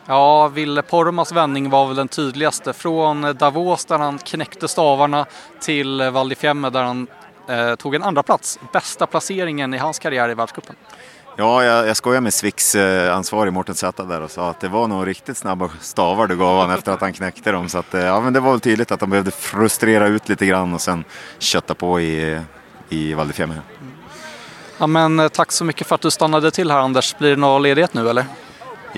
Ja, 0.09 0.49
Ville 0.49 0.83
Poromas 0.83 1.33
vändning 1.33 1.71
var 1.71 1.87
väl 1.87 1.97
den 1.97 2.09
tydligaste. 2.09 2.73
Från 2.73 3.37
Davos 3.39 3.85
där 3.85 3.99
han 3.99 4.19
knäckte 4.19 4.69
stavarna 4.69 5.27
till 5.61 6.11
Val 6.11 6.29
där 6.29 6.83
han 6.83 7.07
eh, 7.49 7.75
tog 7.75 7.95
en 7.95 8.03
andra 8.03 8.23
plats. 8.23 8.59
Bästa 8.73 9.07
placeringen 9.07 9.75
i 9.75 9.79
hans 9.79 9.99
karriär 9.99 10.29
i 10.29 10.35
världscupen. 10.35 10.77
Ja, 11.37 11.65
jag, 11.65 11.89
jag 11.89 11.97
skojar 11.97 12.21
med 12.21 12.35
Swix 12.35 12.75
eh, 12.75 13.17
ansvarig 13.17 13.53
Mårten 13.53 13.75
Zäta 13.75 14.05
där 14.05 14.21
och 14.21 14.31
sa 14.31 14.51
att 14.51 14.61
det 14.61 14.69
var 14.69 14.89
nog 14.89 15.07
riktigt 15.07 15.37
snabba 15.37 15.71
stavar 15.81 16.27
du 16.27 16.37
gav 16.37 16.61
han 16.61 16.71
efter 16.71 16.93
att 16.93 17.01
han 17.01 17.13
knäckte 17.13 17.53
dem. 17.53 17.69
Så 17.69 17.79
att, 17.79 17.95
eh, 17.95 18.05
ja, 18.05 18.21
men 18.21 18.33
det 18.33 18.41
var 18.41 18.51
väl 18.51 18.61
tydligt 18.61 18.91
att 18.91 19.01
han 19.01 19.11
behövde 19.11 19.31
frustrera 19.31 20.07
ut 20.07 20.29
lite 20.29 20.47
grann 20.47 20.75
och 20.75 20.81
sen 20.81 21.05
kötta 21.39 21.75
på 21.75 22.01
i, 22.01 22.41
i 22.89 23.15
Val. 23.15 23.33
Ja, 24.79 24.87
men, 24.87 25.21
eh, 25.21 25.29
tack 25.29 25.53
så 25.53 25.65
mycket 25.65 25.87
för 25.87 25.95
att 25.95 26.01
du 26.01 26.11
stannade 26.11 26.51
till 26.51 26.71
här 26.71 26.79
Anders. 26.79 27.19
Blir 27.19 27.31
det 27.31 27.37
någon 27.37 27.63
ledighet 27.63 27.95
nu 27.95 28.11
eller? 28.11 28.25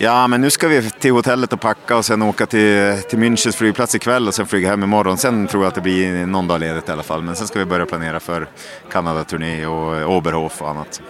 Ja, 0.03 0.27
men 0.27 0.41
nu 0.41 0.51
ska 0.51 0.69
vi 0.69 0.91
till 0.91 1.13
hotellet 1.13 1.53
och 1.53 1.61
packa 1.61 1.97
och 1.97 2.05
sen 2.05 2.23
åka 2.23 2.47
till, 2.47 3.03
till 3.09 3.19
Münchens 3.19 3.57
flygplats 3.57 3.95
ikväll 3.95 4.29
och 4.29 4.35
sen 4.35 4.47
flyga 4.47 4.69
hem 4.69 4.83
imorgon. 4.83 5.17
Sen 5.17 5.47
tror 5.47 5.63
jag 5.63 5.69
att 5.69 5.75
det 5.75 5.81
blir 5.81 6.27
någon 6.27 6.49
dag 6.49 6.61
ledigt 6.61 6.89
i 6.89 6.93
alla 6.93 7.03
fall. 7.03 7.23
Men 7.23 7.37
sen 7.37 7.47
ska 7.47 7.59
vi 7.59 7.65
börja 7.65 7.87
planera 7.87 8.21
för 8.21 8.49
Kanada-turné 8.91 9.67
och 9.67 10.17
Oberhof 10.17 10.63
och 10.63 10.69
annat. 10.69 11.03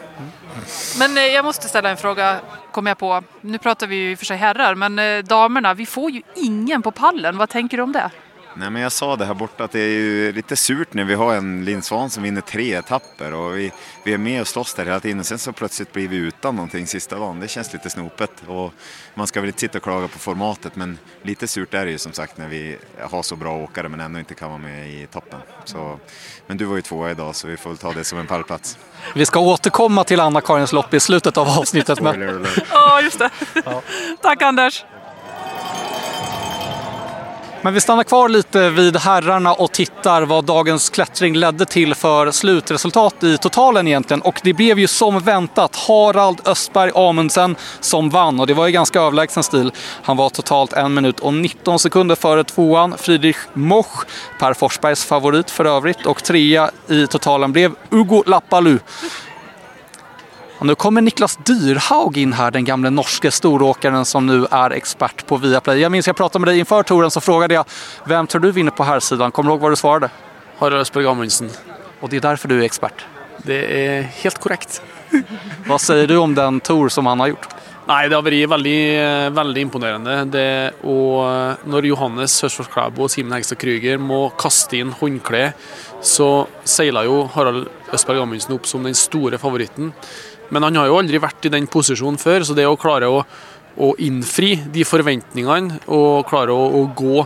Men 0.99 1.17
eh, 1.17 1.23
jag 1.23 1.45
måste 1.45 1.69
ställa 1.69 1.91
en 1.91 1.97
fråga, 1.97 2.41
kom 2.73 2.87
jag 2.87 2.99
på. 2.99 3.23
Nu 3.41 3.59
pratar 3.59 3.87
vi 3.87 3.97
ju 3.97 4.11
i 4.11 4.15
och 4.15 4.19
för 4.19 4.27
sig 4.27 4.37
herrar, 4.37 4.75
men 4.75 4.99
eh, 4.99 5.19
damerna, 5.19 5.75
vi 5.75 5.87
får 5.87 6.11
ju 6.11 6.23
ingen 6.37 6.83
på 6.83 6.91
pallen. 6.91 7.37
Vad 7.39 7.49
tänker 7.49 7.77
du 7.77 7.83
om 7.83 7.93
det? 7.93 8.11
Nej, 8.55 8.71
men 8.71 8.83
jag 8.83 8.93
sa 8.93 9.17
det 9.17 9.25
här 9.25 9.35
borta 9.35 9.65
att 9.65 9.73
det 9.73 9.81
är 9.81 9.89
ju 9.89 10.33
lite 10.33 10.57
surt 10.57 10.95
när 10.95 11.05
vi 11.05 11.15
har 11.15 11.35
en 11.35 11.65
Linn 11.65 11.83
Svan 11.83 12.11
som 12.11 12.23
vinner 12.23 12.41
tre 12.41 12.75
etapper 12.75 13.35
och 13.35 13.59
vi, 13.59 13.73
vi 14.05 14.13
är 14.13 14.19
med 14.19 14.41
och 14.41 14.49
slåss 14.49 14.75
där 14.75 14.85
hela 14.85 15.01
tiden. 15.01 15.25
Sen 15.25 15.39
så 15.39 15.53
plötsligt 15.53 15.93
blir 15.93 16.09
vi 16.09 16.17
utan 16.17 16.57
någonting 16.57 16.87
sista 16.87 17.19
dagen. 17.19 17.41
Det 17.41 17.49
känns 17.49 17.73
lite 17.73 17.91
snopet 17.91 18.31
och 18.47 18.73
man 19.15 19.27
ska 19.27 19.41
väl 19.41 19.49
inte 19.49 19.61
sitta 19.61 19.79
och 19.79 19.85
klaga 19.85 20.09
på 20.09 20.19
formatet 20.19 20.77
men 20.77 20.99
lite 21.23 21.49
surt 21.49 21.75
är 21.75 21.85
det 21.85 21.91
ju 21.91 21.99
som 21.99 22.13
sagt 22.13 22.39
när 22.39 22.49
vi 22.49 22.79
har 23.01 23.23
så 23.23 23.37
bra 23.37 23.57
åkare 23.57 23.89
men 23.89 24.01
ändå 24.01 24.19
inte 24.19 24.35
kan 24.35 24.49
vara 24.49 24.59
med 24.59 24.91
i 24.91 25.07
toppen. 25.07 25.41
Så, 25.65 25.99
men 26.47 26.57
du 26.57 26.65
var 26.65 26.77
ju 26.77 26.83
tvåa 26.83 27.11
idag 27.11 27.37
så 27.37 27.49
vi 27.49 27.57
får 27.57 27.71
väl 27.71 27.79
ta 27.79 27.93
det 27.93 28.05
som 28.05 28.19
en 28.19 28.27
pallplats. 28.27 28.79
Vi 29.15 29.27
ska 29.27 29.41
återkomma 29.41 30.05
till 30.05 30.21
Anna-Karins 30.21 30.73
lopp 30.73 30.95
i 30.95 31.01
slutet 31.01 31.37
av 31.37 31.49
avsnittet. 31.49 32.01
Men... 32.01 32.47
Ja, 32.71 33.01
just 33.01 33.19
det. 33.19 33.31
Tack 34.23 34.43
Anders. 34.43 34.85
Men 37.63 37.75
vi 37.75 37.81
stannar 37.81 38.05
kvar 38.05 38.29
lite 38.29 38.71
vid 38.71 38.97
herrarna 38.97 39.53
och 39.53 39.73
tittar 39.73 40.23
vad 40.23 40.45
dagens 40.45 40.91
klättring 40.91 41.37
ledde 41.37 41.65
till 41.65 41.95
för 41.95 42.31
slutresultat 42.31 43.23
i 43.23 43.39
totalen 43.39 43.89
egentligen. 43.89 44.23
Och 44.23 44.41
det 44.43 44.53
blev 44.53 44.79
ju 44.79 44.87
som 44.87 45.21
väntat 45.21 45.77
Harald 45.77 46.49
Östberg 46.49 46.91
Amundsen 46.95 47.57
som 47.81 48.11
vann 48.11 48.41
och 48.41 48.47
det 48.47 48.55
var 48.55 48.67
ju 48.67 48.73
ganska 48.73 49.01
överlägsen 49.01 49.43
stil. 49.43 49.73
Han 50.03 50.17
var 50.17 50.29
totalt 50.29 50.73
en 50.73 50.95
minut 50.95 51.21
och 51.21 51.35
19 51.35 51.79
sekunder 51.79 52.15
före 52.15 52.45
tvåan 52.45 52.95
Friedrich 52.99 53.39
Moch, 53.53 54.05
Per 54.39 54.55
Forsbergs 54.55 55.05
favorit 55.05 55.51
för 55.51 55.65
övrigt. 55.65 56.07
Och 56.07 56.25
trea 56.25 56.71
i 56.89 57.07
totalen 57.07 57.53
blev 57.53 57.73
Ugo 57.91 58.23
Lappalu. 58.27 58.79
Och 60.61 60.67
nu 60.67 60.75
kommer 60.75 61.01
Niklas 61.01 61.37
Dyrhaug 61.37 62.17
in 62.17 62.33
här, 62.33 62.51
den 62.51 62.65
gamle 62.65 62.91
norske 62.91 63.31
storåkaren 63.31 64.05
som 64.05 64.27
nu 64.27 64.47
är 64.51 64.71
expert 64.71 65.27
på 65.27 65.37
Viaplay. 65.37 65.79
Jag 65.79 65.93
minns 65.93 66.07
jag 66.07 66.17
pratade 66.17 66.41
med 66.41 66.49
dig 66.49 66.59
inför 66.59 66.83
touren 66.83 67.11
så 67.11 67.21
frågade 67.21 67.55
jag 67.55 67.65
vem 68.05 68.27
tror 68.27 68.41
du 68.41 68.53
vinner 68.53 68.71
på 68.71 68.85
här 68.85 69.01
sidan? 69.01 69.31
Kommer 69.33 69.51
du 69.51 69.55
ihåg 69.55 69.61
vad 69.61 69.73
du 69.73 69.77
svarade? 69.77 70.11
Harald 70.59 70.81
Østberg 70.81 71.07
Amundsen. 71.07 71.51
Och 72.01 72.09
det 72.09 72.17
är 72.17 72.21
därför 72.21 72.49
du 72.49 72.61
är 72.61 72.65
expert. 72.65 73.07
Det 73.39 73.87
är 73.87 74.03
helt 74.03 74.39
korrekt. 74.39 74.83
Vad 75.67 75.81
säger 75.81 76.07
du 76.07 76.17
om 76.17 76.35
den 76.35 76.61
tour 76.61 76.89
som 76.89 77.07
han 77.07 77.21
har 77.21 77.27
gjort? 77.27 77.49
Nei, 77.89 78.09
det 78.09 78.15
har 78.15 78.23
vært 78.23 78.51
veldig, 78.53 78.81
veldig 79.35 79.63
imponerende. 79.65 80.17
Det, 80.31 80.49
og 80.87 81.65
når 81.67 81.89
Johannes 81.89 82.37
Hørsfors 82.45 82.69
Klæbo 82.71 83.07
og 83.07 83.11
Simen 83.11 83.33
Hegstad 83.35 83.59
Krüger 83.59 83.99
må 83.99 84.29
kaste 84.39 84.79
inn 84.79 84.93
håndkle, 84.95 85.49
så 86.05 86.47
seiler 86.63 87.09
jo 87.09 87.25
Harald 87.35 87.67
Østberg 87.91 88.23
Amundsen 88.23 88.55
opp 88.55 88.69
som 88.71 88.87
den 88.87 88.95
store 88.95 89.41
favoritten. 89.43 89.91
Men 90.51 90.67
han 90.67 90.81
har 90.81 90.91
jo 90.91 90.99
aldri 91.01 91.21
vært 91.23 91.47
i 91.47 91.53
den 91.55 91.69
posisjonen 91.71 92.19
før, 92.21 92.45
så 92.47 92.57
det 92.59 92.67
å 92.69 92.79
klare 92.81 93.11
å, 93.11 93.23
å 93.81 93.93
innfri 94.03 94.57
de 94.73 94.87
forventningene 94.87 95.85
og 95.95 96.27
klare 96.31 96.55
å, 96.55 96.67
å 96.81 96.83
gå 96.97 97.21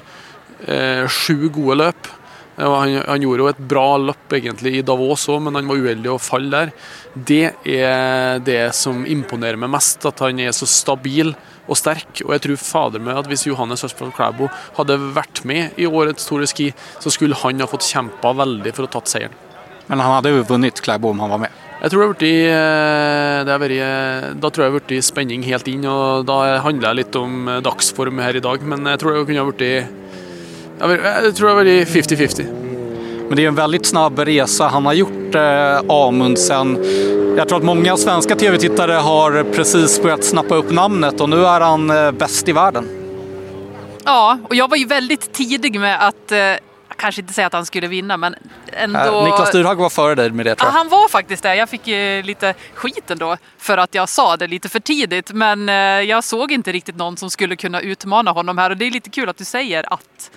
eh, 0.68 1.06
sju 1.08 1.48
gode 1.48 1.78
løp 1.80 2.10
eh, 2.10 2.68
han, 2.68 2.98
han 3.08 3.24
gjorde 3.24 3.46
jo 3.46 3.48
et 3.52 3.64
bra 3.72 3.86
løp 4.00 4.36
egentlig 4.36 4.76
i 4.78 4.84
Davos 4.86 5.26
òg, 5.32 5.40
men 5.46 5.56
han 5.58 5.70
var 5.70 5.80
uheldig 5.80 6.12
å 6.12 6.20
falle 6.22 6.52
der. 6.52 6.74
Det 7.14 7.46
er 7.64 8.44
det 8.44 8.62
som 8.76 9.04
imponerer 9.08 9.60
meg 9.60 9.72
mest, 9.72 10.04
at 10.08 10.20
han 10.24 10.44
er 10.44 10.52
så 10.56 10.68
stabil 10.68 11.32
og 11.64 11.78
sterk. 11.80 12.20
Og 12.26 12.34
jeg 12.36 12.44
tror 12.44 12.60
fader 12.60 13.02
meg 13.02 13.22
at 13.22 13.30
hvis 13.30 13.46
Johannes 13.48 13.86
Østfold 13.86 14.14
Klæbo 14.16 14.50
hadde 14.76 15.00
vært 15.16 15.44
med 15.48 15.80
i 15.80 15.88
årets 15.88 16.28
Tour 16.28 16.44
de 16.44 16.50
Ski, 16.50 16.70
så 17.00 17.12
skulle 17.12 17.40
han 17.40 17.64
ha 17.64 17.70
fått 17.70 17.88
kjempa 17.88 18.34
veldig 18.36 18.76
for 18.76 18.88
å 18.88 18.94
tatt 18.98 19.12
seieren. 19.12 19.43
Men 19.86 20.00
han 20.00 20.12
hade 20.12 20.28
ju 20.28 20.42
vunnit 20.42 20.80
Klæbo 20.80 21.10
om 21.10 21.20
han 21.20 21.30
var 21.30 21.38
med. 21.38 21.60
Jeg 21.82 21.90
tror 21.90 22.00
det 22.00 22.06
har 22.06 22.14
blitt, 22.14 22.46
eh, 22.48 23.44
det 23.44 23.52
har 23.52 23.72
eh, 23.76 24.34
Da 24.40 24.50
tror 24.50 24.64
jeg 24.64 24.72
det 24.72 24.80
har 24.80 24.86
blitt 24.88 25.04
spenning 25.04 25.42
helt 25.44 25.68
inn, 25.68 25.84
og 25.84 26.24
da 26.24 26.58
handler 26.64 26.88
det 26.88 26.96
litt 27.02 27.16
om 27.20 27.48
eh, 27.48 27.60
dagsform 27.60 28.22
her 28.24 28.36
i 28.36 28.44
dag. 28.44 28.62
Men 28.62 28.86
jeg 28.88 29.02
tror 29.02 29.12
det 29.12 29.26
kunne 29.28 29.44
ha 29.44 29.50
blitt 29.50 29.92
Jeg 30.74 31.34
tror 31.36 31.48
det 31.48 31.54
har 31.54 31.64
vært 31.64 31.88
50-50. 31.92 32.64
Men 33.28 33.36
det 33.36 33.44
är 33.44 33.48
en 33.48 33.54
väldigt 33.54 33.86
snabb 33.86 34.18
resa 34.18 34.66
han 34.68 34.86
har 34.86 34.92
gjort, 34.92 35.34
eh, 35.34 35.80
Amundsen. 35.88 36.78
Jag 37.36 37.48
tror 37.48 37.58
att 37.58 37.64
många 37.64 37.96
svenska 37.96 38.36
tv-tittare 38.36 38.92
har 38.92 39.44
precis 39.52 40.02
börjat 40.02 40.24
snappa 40.24 40.54
upp 40.54 40.70
namnet 40.70 41.20
och 41.20 41.28
nu 41.28 41.44
är 41.44 41.60
han 41.60 41.90
eh, 41.90 42.10
bäst 42.10 42.48
i 42.48 42.52
världen. 42.52 42.88
Ja, 44.04 44.38
och 44.48 44.54
jag 44.54 44.70
var 44.70 44.76
ju 44.76 44.86
väldigt 44.86 45.32
tidig 45.32 45.80
med 45.80 46.08
att, 46.08 46.32
eh, 46.32 46.38
jag 46.38 46.58
kanske 47.04 47.20
inte 47.20 47.32
säga 47.32 47.46
att 47.46 47.52
han 47.52 47.66
skulle 47.66 47.86
vinna, 47.88 48.16
men 48.16 48.34
ändå... 48.72 48.98
Eh, 48.98 49.24
Niklas 49.24 49.50
Dyrhaug 49.50 49.78
var 49.78 49.90
före 49.90 50.14
dig 50.14 50.30
med 50.30 50.46
det 50.46 50.50
Ja, 50.50 50.54
tror 50.54 50.68
jag. 50.68 50.72
han 50.72 50.88
var 50.88 51.08
faktiskt 51.08 51.42
det. 51.42 51.56
Jag 51.56 51.68
fick 51.68 51.86
ju 51.86 52.22
lite 52.22 52.54
skit 52.74 53.10
ändå 53.10 53.36
för 53.58 53.78
att 53.78 53.94
jag 53.94 54.08
sa 54.08 54.36
det 54.36 54.46
lite 54.46 54.68
för 54.68 54.80
tidigt. 54.80 55.32
Men 55.32 55.68
eh, 55.68 55.74
jag 55.74 56.24
såg 56.24 56.52
inte 56.52 56.72
riktigt 56.72 56.96
någon 56.96 57.16
som 57.16 57.30
skulle 57.30 57.56
kunna 57.56 57.80
utmana 57.80 58.30
honom 58.30 58.58
här. 58.58 58.70
Och 58.70 58.76
det 58.76 58.84
är 58.86 58.90
lite 58.90 59.10
kul 59.10 59.28
att 59.28 59.36
du 59.36 59.44
säger 59.44 59.92
att 59.92 60.30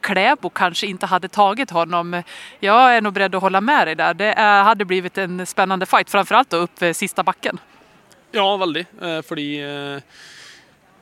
Kläbo 0.00 0.50
kanske 0.50 0.86
inte 0.86 1.06
hade 1.06 1.28
tagit 1.28 1.70
honom. 1.70 2.22
Jag 2.60 2.96
är 2.96 3.00
nog 3.00 3.12
beredd 3.12 3.34
att 3.34 3.42
hålla 3.42 3.60
med 3.60 3.86
dig 3.86 3.94
där. 3.94 4.14
Det 4.14 4.32
eh, 4.32 4.44
hade 4.44 4.84
blivit 4.84 5.18
en 5.18 5.46
spännande 5.46 5.86
fight, 5.86 6.10
framförallt 6.10 6.50
då 6.50 6.56
upp 6.56 6.82
eh, 6.82 6.92
sista 6.92 7.22
backen. 7.22 7.58
Ja. 8.32 8.74
Eh, 9.02 9.22
fordi 9.28 9.60
eh, 9.62 10.02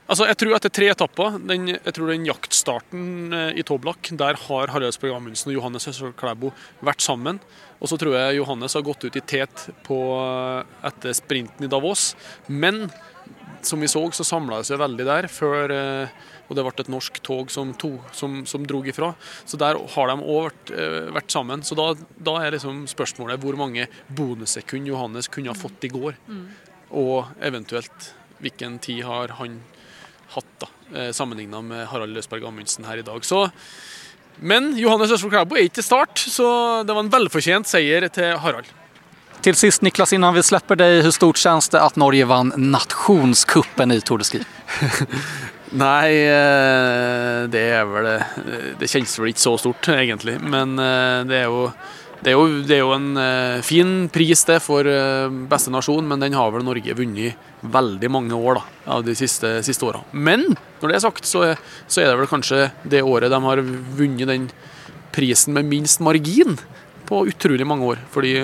Altså, 0.09 0.25
jeg 0.25 0.39
tror 0.41 0.55
etter 0.57 0.71
tre 0.73 0.87
etapper, 0.89 1.35
den, 1.45 1.67
jeg 1.75 1.93
tror 1.93 2.09
den 2.09 2.23
jaktstarten 2.25 3.35
eh, 3.35 3.59
i 3.61 3.65
Toblach, 3.65 4.09
der 4.17 4.39
har 4.47 4.71
Harald 4.73 4.89
Østberg 4.89 5.13
Amundsen 5.13 5.51
og 5.51 5.59
Johannes 5.59 5.85
Høsvold 5.85 6.15
Klæbo 6.17 6.49
vært 6.81 7.05
sammen. 7.05 7.37
Og 7.77 7.91
så 7.91 7.99
tror 8.01 8.17
jeg 8.17 8.39
Johannes 8.39 8.73
har 8.73 8.87
gått 8.87 9.05
ut 9.05 9.19
i 9.19 9.21
tet 9.21 9.67
på, 9.85 9.99
eh, 10.17 10.73
etter 10.89 11.13
sprinten 11.13 11.67
i 11.67 11.69
Davos. 11.69 12.15
Men 12.49 12.87
som 13.61 13.85
vi 13.85 13.91
så, 13.91 14.01
så 14.15 14.25
samla 14.25 14.63
det 14.63 14.71
seg 14.71 14.81
veldig 14.81 15.05
der 15.05 15.29
før 15.29 15.75
eh, 15.75 16.19
Og 16.49 16.57
det 16.57 16.63
ble 16.65 16.73
et 16.81 16.89
norsk 16.89 17.21
tog 17.21 17.51
som, 17.53 17.75
to, 17.77 17.91
som, 18.09 18.41
som 18.49 18.65
drog 18.65 18.89
ifra. 18.89 19.13
Så 19.45 19.61
der 19.61 19.77
har 19.77 20.09
de 20.09 20.15
òg 20.17 20.47
vært, 20.47 20.71
vært 21.13 21.35
sammen. 21.35 21.61
Så 21.61 21.77
da, 21.77 21.91
da 22.17 22.39
er 22.41 22.55
liksom 22.55 22.87
spørsmålet 22.89 23.37
hvor 23.43 23.53
mange 23.61 23.85
bonussekund 24.17 24.89
Johannes 24.89 25.29
kunne 25.29 25.53
ha 25.53 25.59
fått 25.59 25.85
i 25.85 25.93
går. 25.93 26.17
Og 26.97 27.29
eventuelt 27.45 28.15
hvilken 28.41 28.79
tid 28.81 29.03
har 29.05 29.37
han 29.37 29.59
hatt, 30.35 30.49
da, 30.61 30.67
eh, 30.95 31.11
sammenligna 31.11 31.61
med 31.61 31.87
Harald 31.87 32.13
Løsberg 32.13 32.45
Amundsen 32.47 32.85
her 32.85 32.97
i 32.97 33.05
dag. 33.05 33.25
Så, 33.25 33.49
men 34.39 34.77
Johannes 34.77 35.11
Østfold 35.11 35.33
Klæbo 35.33 35.57
er 35.57 35.67
ikke 35.67 35.79
til 35.81 35.87
start, 35.87 36.19
så 36.19 36.49
det 36.85 36.95
var 36.95 37.05
en 37.05 37.13
velfortjent 37.13 37.69
seier 37.69 38.07
til 38.13 38.37
Harald. 38.37 38.69
Till 39.41 39.55
sist 39.55 39.81
Niklas, 39.81 40.13
innan 40.13 40.33
vi 40.33 40.43
släpper 40.43 40.75
dig, 40.75 41.01
hur 41.01 41.11
stort 41.11 41.37
känns 41.37 41.69
det 41.69 41.81
att 41.81 41.95
Norge 41.95 42.25
vann 42.25 42.53
nationskuppen 42.57 43.91
i 43.91 44.01
Tour 44.01 44.17
de 44.17 44.23
Ski? 44.23 44.43
Nei, 45.71 46.09
eh, 46.25 47.45
det 47.47 47.61
er 47.61 47.85
vel 47.85 48.07
eh, 48.09 48.23
Det 48.79 48.89
kjennes 48.89 49.19
vel 49.19 49.31
ikke 49.31 49.43
så 49.45 49.53
stort, 49.61 49.89
egentlig. 49.93 50.39
Men 50.41 50.75
det 50.75 51.43
er 51.43 51.47
jo, 51.47 51.69
det 52.19 52.33
er 52.33 52.35
jo, 52.35 52.47
det 52.67 52.75
er 52.75 52.81
jo 52.83 52.95
en 52.95 53.13
eh, 53.19 53.61
fin 53.63 53.93
pris 54.11 54.41
det 54.47 54.57
for 54.63 54.87
eh, 54.87 55.31
beste 55.51 55.71
nasjon, 55.71 56.03
men 56.07 56.19
den 56.19 56.35
har 56.35 56.51
vel 56.51 56.65
Norge 56.67 56.95
vunnet 56.97 57.47
veldig 57.61 58.09
mange 58.11 58.35
år 58.35 58.59
da, 58.59 58.65
av 58.97 59.05
de 59.07 59.15
siste, 59.15 59.59
siste 59.63 59.87
åra. 59.87 60.01
Men 60.11 60.43
når 60.81 60.91
det 60.91 60.97
er 60.97 61.05
sagt, 61.05 61.29
så 61.29 61.45
er, 61.51 61.63
så 61.87 62.03
er 62.03 62.11
det 62.11 62.19
vel 62.19 62.31
kanskje 62.31 62.67
det 62.83 63.05
året 63.07 63.31
de 63.31 63.39
har 63.45 63.63
vunnet 63.63 64.27
den 64.27 64.49
prisen 65.15 65.55
med 65.55 65.67
minst 65.71 66.03
margin 66.03 66.59
på 67.07 67.23
utrolig 67.31 67.67
mange 67.67 67.87
år. 67.87 68.03
Fordi 68.11 68.35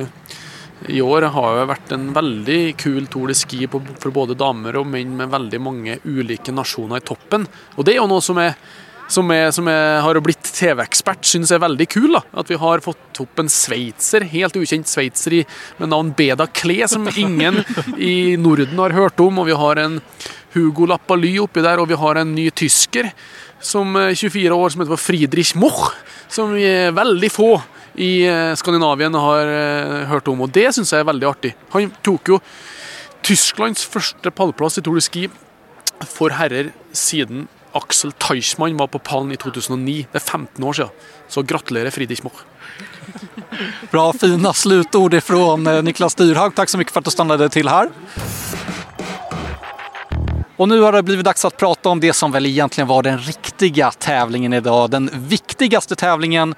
i 0.92 1.02
år 1.02 1.28
har 1.36 1.60
det 1.60 1.68
vært 1.70 1.94
en 1.96 2.10
veldig 2.16 2.60
kul 2.80 3.06
Tour 3.12 3.32
de 3.32 3.38
Ski 3.38 3.68
på, 3.72 3.80
for 4.00 4.16
både 4.16 4.38
damer 4.40 4.80
og 4.80 4.88
menn 4.92 5.16
med 5.20 5.32
veldig 5.32 5.62
mange 5.64 6.00
ulike 6.04 6.54
nasjoner 6.56 7.04
i 7.04 7.06
toppen. 7.06 7.48
Og 7.76 7.88
det 7.88 7.96
er 7.96 8.02
jo 8.02 8.10
noe 8.12 8.24
som, 8.24 8.40
er, 8.40 8.58
som, 9.08 9.30
er, 9.32 9.52
som 9.54 9.68
er, 9.70 10.00
har 10.02 10.20
blitt 10.24 10.50
TV-ekspert 10.56 11.28
syns 11.28 11.52
er 11.54 11.62
veldig 11.64 11.88
kul. 11.92 12.10
da. 12.16 12.24
At 12.42 12.50
vi 12.52 12.58
har 12.62 12.84
fått 12.86 13.22
opp 13.22 13.42
en 13.42 13.52
sveitser, 13.52 14.26
helt 14.32 14.58
ukjent 14.58 14.90
sveitser 14.90 15.42
med 15.80 15.92
navn 15.92 16.14
Beda 16.18 16.48
Klee, 16.48 16.88
som 16.90 17.08
ingen 17.16 17.62
i 17.98 18.36
Norden 18.42 18.82
har 18.82 18.96
hørt 18.98 19.22
om. 19.24 19.44
Og 19.44 19.50
vi 19.50 19.58
har 19.62 19.82
en 19.84 20.00
Hugo 20.56 20.88
Lappaly 20.90 21.36
oppi 21.44 21.64
der, 21.66 21.82
og 21.82 21.90
vi 21.92 22.00
har 22.00 22.22
en 22.22 22.36
ny 22.36 22.50
tysker 22.56 23.12
som 23.66 23.96
eh, 24.00 24.12
er 24.14 24.20
24 24.20 24.56
år 24.56 24.74
som 24.74 24.84
heter 24.84 25.02
Friedrich 25.02 25.56
Moch, 25.60 25.90
som 26.32 26.54
vi 26.56 26.66
er 26.68 26.96
veldig 26.96 27.32
få 27.34 27.50
i 28.02 28.26
eh, 28.28 28.54
Skandinavien 28.60 29.16
har 29.20 29.52
eh, 29.52 30.06
hørt 30.12 30.28
om, 30.32 30.46
og 30.46 30.54
det 30.56 30.70
syns 30.76 30.94
jeg 30.94 31.04
er 31.04 31.10
veldig 31.12 31.30
artig. 31.30 31.54
Han 31.76 31.92
tok 32.06 32.36
jo 32.36 32.40
Tysklands 33.26 33.86
første 33.90 34.30
pallplass 34.36 34.78
i 34.78 34.86
Tour 34.86 35.00
de 35.00 35.04
Ski 35.04 35.28
for 36.06 36.36
herrer 36.36 36.70
siden 36.94 37.48
Axel 37.76 38.12
Teichmann 38.12 38.78
var 38.78 38.88
på 38.88 39.00
pallen 39.00 39.32
i 39.32 39.38
2009. 39.38 40.06
Det 40.12 40.18
är 40.18 40.20
15 40.20 40.64
år 40.64 40.74
sedan. 40.74 40.90
Så 41.28 41.42
gratulerar 41.42 41.90
Friedrich 41.90 42.24
Moch. 42.24 42.34
Bra 43.92 44.14
fina 44.14 44.54
slutord 44.54 45.14
ifrån 45.14 45.68
eh, 45.68 45.84
Niklas 45.84 46.16
Dyrhaug. 46.16 46.56
Tack 46.56 46.70
så 46.70 46.78
mycket 46.78 46.94
för 46.94 47.00
att 47.00 47.06
du 47.06 47.12
stannade 47.12 47.50
till 47.50 47.68
här. 47.68 47.90
Och 50.58 50.70
nu 50.70 50.82
har 50.82 50.92
det 50.92 51.04
blivit 51.04 51.26
dags 51.26 51.46
att 51.46 51.58
prata 51.58 51.90
om 51.90 52.00
det 52.00 52.14
som 52.14 52.32
väl 52.32 52.46
egentligen 52.46 52.88
var 52.88 53.04
den 53.04 53.20
riktiga 53.20 53.92
tävlingen 53.92 54.54
idag. 54.54 54.90
Den 54.90 55.10
viktigaste 55.14 55.96
tävlingen. 55.96 56.56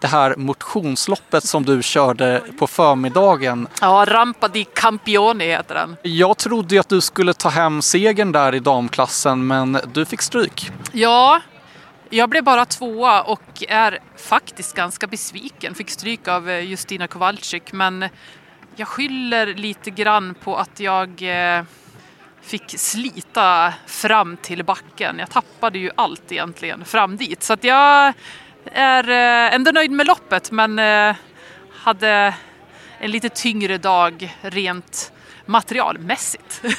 Det 0.00 0.06
här 0.06 0.34
motionsloppet 0.36 1.44
som 1.44 1.64
du 1.64 1.82
körde 1.82 2.42
på 2.58 2.66
förmiddagen. 2.66 3.68
Ja, 3.80 4.04
Rampa 4.08 4.48
di 4.48 4.64
Campioni 4.64 5.44
heter 5.44 5.74
den. 5.74 5.96
Jag 6.02 6.38
trodde 6.38 6.74
ju 6.74 6.80
att 6.80 6.88
du 6.88 7.00
skulle 7.00 7.34
ta 7.34 7.48
hem 7.48 7.82
segern 7.82 8.32
där 8.32 8.54
i 8.54 8.58
damklassen 8.58 9.46
men 9.46 9.78
du 9.92 10.04
fick 10.04 10.22
stryk. 10.22 10.70
Ja, 10.92 11.40
jag 12.10 12.28
blev 12.28 12.44
bara 12.44 12.64
tvåa 12.64 13.22
och 13.22 13.64
är 13.68 13.98
faktiskt 14.16 14.74
ganska 14.74 15.06
besviken. 15.06 15.74
Fick 15.74 15.90
stryk 15.90 16.28
av 16.28 16.50
eh, 16.50 16.60
Justina 16.60 17.06
Kowalczyk 17.06 17.72
men 17.72 18.08
jag 18.76 18.88
skyller 18.88 19.46
lite 19.46 19.90
grann 19.90 20.34
på 20.34 20.56
att 20.56 20.80
jag 20.80 21.22
eh, 21.22 21.64
fick 22.42 22.78
slita 22.78 23.74
fram 23.86 24.36
till 24.36 24.64
backen. 24.64 25.18
Jag 25.18 25.30
tappade 25.30 25.78
ju 25.78 25.90
allt 25.94 26.32
egentligen 26.32 26.84
fram 26.84 27.16
dit. 27.16 27.42
Så 27.42 27.52
att 27.52 27.64
jag 27.64 28.12
är 28.72 29.08
eh, 29.08 29.54
ändå 29.54 29.70
nöjd 29.70 29.90
med 29.90 30.06
loppet 30.06 30.50
men 30.50 30.78
eh, 30.78 31.16
hade 31.72 32.34
en 32.98 33.10
lite 33.10 33.28
tyngre 33.28 33.78
dag 33.78 34.36
rent 34.40 35.12
materialmässigt. 35.46 36.62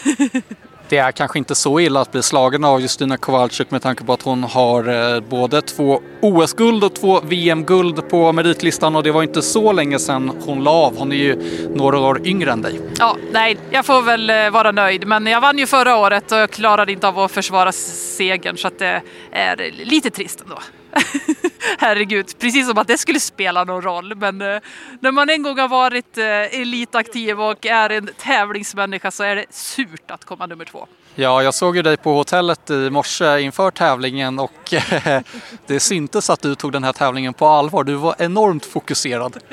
Det 0.89 0.97
är 0.97 1.11
kanske 1.11 1.39
inte 1.39 1.55
så 1.55 1.79
illa 1.79 2.01
att 2.01 2.11
bli 2.11 2.23
slagen 2.23 2.63
av 2.63 2.81
Justina 2.81 3.17
Kowalczyk 3.17 3.71
med 3.71 3.81
tanke 3.81 4.03
på 4.03 4.13
att 4.13 4.21
hon 4.21 4.43
har 4.43 5.13
eh, 5.15 5.19
både 5.19 5.61
två 5.61 6.01
OS-guld 6.21 6.83
och 6.83 6.95
två 6.95 7.19
VM-guld 7.19 8.09
på 8.09 8.31
meritlistan 8.31 8.95
och 8.95 9.03
det 9.03 9.11
var 9.11 9.23
inte 9.23 9.41
så 9.41 9.71
länge 9.71 9.99
sedan 9.99 10.31
hon 10.45 10.63
la 10.63 10.71
av. 10.71 10.97
Hon 10.97 11.11
är 11.11 11.15
ju 11.15 11.35
några 11.75 11.99
år 11.99 12.27
yngre 12.27 12.51
än 12.51 12.61
dig. 12.61 12.79
Ja, 12.99 13.17
nej, 13.31 13.57
jag 13.71 13.85
får 13.85 14.01
väl 14.01 14.51
vara 14.51 14.71
nöjd. 14.71 15.07
Men 15.07 15.25
jag 15.25 15.41
vann 15.41 15.57
ju 15.57 15.65
förra 15.65 15.97
året 15.97 16.31
och 16.31 16.37
jag 16.37 16.51
klarade 16.51 16.91
inte 16.91 17.07
av 17.07 17.19
att 17.19 17.31
försvara 17.31 17.71
segern 17.71 18.57
så 18.57 18.67
att 18.67 18.79
det 18.79 19.01
är 19.31 19.71
lite 19.85 20.09
trist 20.09 20.41
ändå. 20.41 20.59
Herregud, 21.77 22.39
precis 22.39 22.67
som 22.67 22.77
att 22.77 22.87
det 22.87 22.97
skulle 22.97 23.19
spela 23.19 23.63
någon 23.63 23.81
roll. 23.81 24.15
Men 24.15 24.41
eh, 24.41 24.59
när 24.99 25.11
man 25.11 25.29
en 25.29 25.43
gång 25.43 25.57
har 25.59 25.67
varit 25.67 26.17
eh, 26.17 26.25
elitaktiv 26.61 27.41
och 27.41 27.65
är 27.65 27.89
en 27.89 28.09
tävlingsmänniska 28.17 29.11
så 29.11 29.23
är 29.23 29.35
det 29.35 29.45
surt 29.49 30.11
att 30.11 30.25
komma 30.25 30.45
nummer 30.45 30.65
två. 30.65 30.87
Ja, 31.15 31.43
jag 31.43 31.53
såg 31.53 31.75
ju 31.75 31.81
dig 31.81 31.97
på 31.97 32.13
hotellet 32.13 32.69
i 32.69 32.89
morse 32.89 33.41
inför 33.41 33.71
tävlingen 33.71 34.39
och 34.39 34.73
det 35.67 35.79
syntes 35.79 36.29
att 36.29 36.41
du 36.41 36.55
tog 36.55 36.71
den 36.71 36.83
här 36.83 36.93
tävlingen 36.93 37.33
på 37.33 37.47
allvar. 37.47 37.83
Du 37.83 37.93
var 37.93 38.15
enormt 38.19 38.65
fokuserad. 38.65 39.37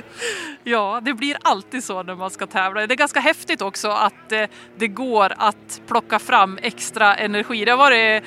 Ja, 0.68 1.00
det 1.02 1.14
blir 1.14 1.36
alltid 1.42 1.84
så 1.84 2.02
när 2.02 2.14
man 2.14 2.30
ska 2.30 2.46
tävla. 2.46 2.86
Det 2.86 2.94
är 2.94 2.96
ganska 2.96 3.20
häftigt 3.20 3.62
också 3.62 3.88
att 3.88 4.32
eh, 4.32 4.42
det 4.76 4.88
går 4.88 5.32
att 5.36 5.80
plocka 5.86 6.18
fram 6.18 6.58
extra 6.62 7.14
energi. 7.14 7.64
Det 7.64 7.70
har 7.70 7.78
varit 7.78 8.24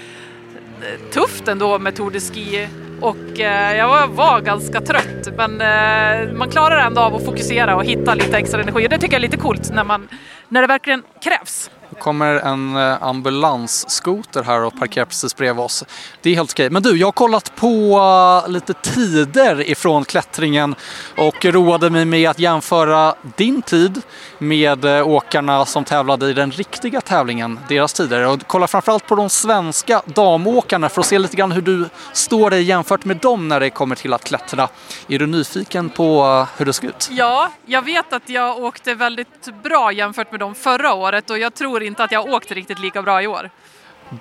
tufft 1.11 1.47
ändå 1.47 1.79
med 1.79 1.95
Tour 1.95 2.11
de 2.11 2.19
Ski 2.19 2.67
och 3.01 3.39
eh, 3.39 3.77
jag 3.77 4.07
var, 4.07 4.41
ganska 4.41 4.81
trött 4.81 5.29
men 5.37 5.61
eh, 5.61 6.33
man 6.33 6.49
klarar 6.49 6.77
ändå 6.77 7.01
av 7.01 7.15
att 7.15 7.25
fokusera 7.25 7.75
och 7.75 7.85
hitta 7.85 8.13
lite 8.13 8.37
extra 8.37 8.61
energi. 8.61 8.85
Och 8.85 8.89
det 8.89 8.97
tycker 8.97 9.13
jag 9.13 9.19
är 9.19 9.27
lite 9.27 9.37
coolt 9.37 9.71
när, 9.73 9.83
man, 9.83 10.07
när 10.47 10.61
det 10.61 10.67
verkligen 10.67 11.03
krävs. 11.23 11.69
Det 11.89 11.99
kommer 11.99 12.35
en 12.35 12.75
eh, 12.75 13.03
ambulansskoter 13.03 14.43
här 14.43 14.63
och 14.63 14.79
parkerar 14.79 15.05
precis 15.05 15.35
bredvid 15.35 15.65
oss. 15.65 15.83
Det 16.21 16.29
är 16.29 16.35
helt 16.35 16.51
okej. 16.51 16.69
Men 16.69 16.83
du, 16.83 16.97
jag 16.97 17.07
har 17.07 17.11
kollat 17.11 17.55
på 17.55 17.99
eh, 18.45 18.51
lite 18.51 18.73
tider 18.73 19.69
ifrån 19.69 20.05
klättringen 20.05 20.75
och 21.17 21.45
roade 21.45 21.89
mig 21.89 22.05
med 22.05 22.29
att 22.29 22.39
jämföra 22.39 23.15
din 23.35 23.61
tid 23.61 24.01
med 24.37 24.85
eh, 24.85 25.07
åkarna 25.07 25.65
som 25.65 25.83
tävlade 25.83 26.29
i 26.29 26.33
den 26.33 26.51
riktiga 26.51 27.01
tävlingen, 27.01 27.59
deras 27.69 27.93
tider. 27.93 28.27
Och 28.27 28.39
kolla 28.47 28.67
framförallt 28.67 29.07
på 29.07 29.15
de 29.15 29.29
svenska 29.29 30.01
damåkarna 30.05 30.89
för 30.89 31.01
att 31.01 31.07
se 31.07 31.19
lite 31.19 31.37
grann 31.37 31.51
hur 31.51 31.61
du 31.61 31.89
står 32.13 32.49
dig 32.49 32.63
jämfört 32.63 33.05
med 33.05 33.17
dem 33.17 33.47
när 33.47 33.59
det 33.59 33.69
kommer 33.69 33.95
till 33.95 34.13
att 34.13 34.23
klättra. 34.23 34.67
Är 35.07 35.19
du 35.19 35.27
nyfiken 35.27 35.89
på 35.89 36.45
hur 36.57 36.65
det 36.65 36.73
ser 36.73 36.87
ut? 36.87 37.09
Ja, 37.11 37.51
jag 37.65 37.81
vet 37.81 38.13
att 38.13 38.29
jag 38.29 38.63
åkte 38.63 38.93
väldigt 38.93 39.63
bra 39.63 39.91
jämfört 39.91 40.31
med 40.31 40.39
dem 40.39 40.55
förra 40.55 40.93
året 40.93 41.29
och 41.29 41.37
jag 41.37 41.53
tror 41.53 41.83
inte 41.89 42.03
att 42.03 42.11
jag 42.11 42.29
åkt 42.33 42.51
riktigt 42.51 42.79
lika 42.79 43.01
bra 43.01 43.21
i 43.21 43.27
år. 43.27 43.49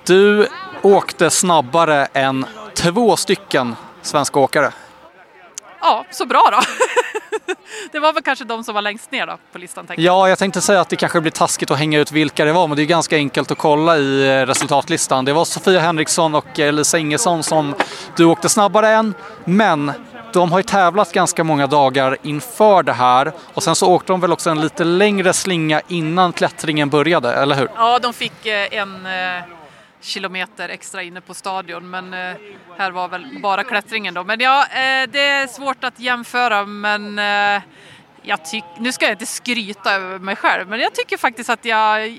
Du 0.04 0.48
åkte 0.82 1.30
snabbare 1.30 2.08
än 2.12 2.46
två 2.74 3.16
stycken 3.16 3.76
svenska 4.02 4.40
åkare. 4.40 4.72
Ja, 5.80 6.04
så 6.10 6.26
bra 6.26 6.42
då. 6.52 6.60
det 7.92 7.98
var 7.98 8.12
väl 8.12 8.22
kanske 8.22 8.44
de 8.44 8.64
som 8.64 8.74
var 8.74 8.82
längst 8.82 9.10
ner 9.10 9.26
då 9.26 9.38
på 9.52 9.58
listan. 9.58 9.86
Tänkte. 9.86 10.02
Ja, 10.02 10.28
jag 10.28 10.38
tänkte 10.38 10.60
säga 10.60 10.80
att 10.80 10.88
det 10.88 10.96
kanske 10.96 11.20
blir 11.20 11.32
taskigt 11.32 11.70
att 11.70 11.78
hänga 11.78 11.98
ut 11.98 12.12
vilka 12.12 12.44
det 12.44 12.52
var, 12.52 12.68
men 12.68 12.76
det 12.76 12.82
är 12.82 12.86
ganska 12.86 13.16
enkelt 13.16 13.50
att 13.50 13.58
kolla 13.58 13.98
i 13.98 14.28
eh, 14.28 14.46
resultatlistan. 14.46 15.24
Det 15.24 15.32
var 15.32 15.44
Sofia 15.44 15.80
Henriksson 15.80 16.34
och 16.34 16.58
Lisa 16.58 16.98
Ingesson 16.98 17.42
som 17.42 17.74
du 18.16 18.24
åkte 18.24 18.48
snabbare 18.48 18.88
än, 18.88 19.14
men 19.44 19.92
de 20.32 20.52
har 20.52 20.58
ju 20.58 20.62
tävlat 20.62 21.12
ganska 21.12 21.44
många 21.44 21.66
dagar 21.66 22.16
inför 22.22 22.82
det 22.82 22.92
här 22.92 23.32
och 23.54 23.62
sen 23.62 23.74
så 23.74 23.92
åkte 23.92 24.12
de 24.12 24.20
väl 24.20 24.32
också 24.32 24.50
en 24.50 24.60
lite 24.60 24.84
längre 24.84 25.32
slinga 25.32 25.80
innan 25.88 26.32
klättringen 26.32 26.90
började, 26.90 27.32
eller 27.32 27.56
hur? 27.56 27.68
Ja, 27.76 27.98
de 27.98 28.12
fick 28.12 28.46
eh, 28.46 28.68
en 28.70 29.06
eh, 29.06 29.42
kilometer 30.00 30.68
extra 30.68 31.02
inne 31.02 31.20
på 31.20 31.34
stadion 31.34 31.90
men 31.90 32.14
eh, 32.14 32.36
här 32.78 32.90
var 32.90 33.08
väl 33.08 33.38
bara 33.42 33.64
klättringen 33.64 34.14
då. 34.14 34.24
Men 34.24 34.40
ja, 34.40 34.66
det 35.08 35.26
är 35.26 35.46
svårt 35.46 35.84
att 35.84 36.00
jämföra 36.00 36.64
men 36.64 37.18
jag 38.22 38.44
tyck, 38.44 38.64
nu 38.78 38.92
ska 38.92 39.04
jag 39.04 39.14
inte 39.14 39.26
skryta 39.26 39.94
över 39.94 40.18
mig 40.18 40.36
själv 40.36 40.68
men 40.68 40.80
jag 40.80 40.94
tycker 40.94 41.16
faktiskt 41.16 41.50
att 41.50 41.64
jag 41.64 42.18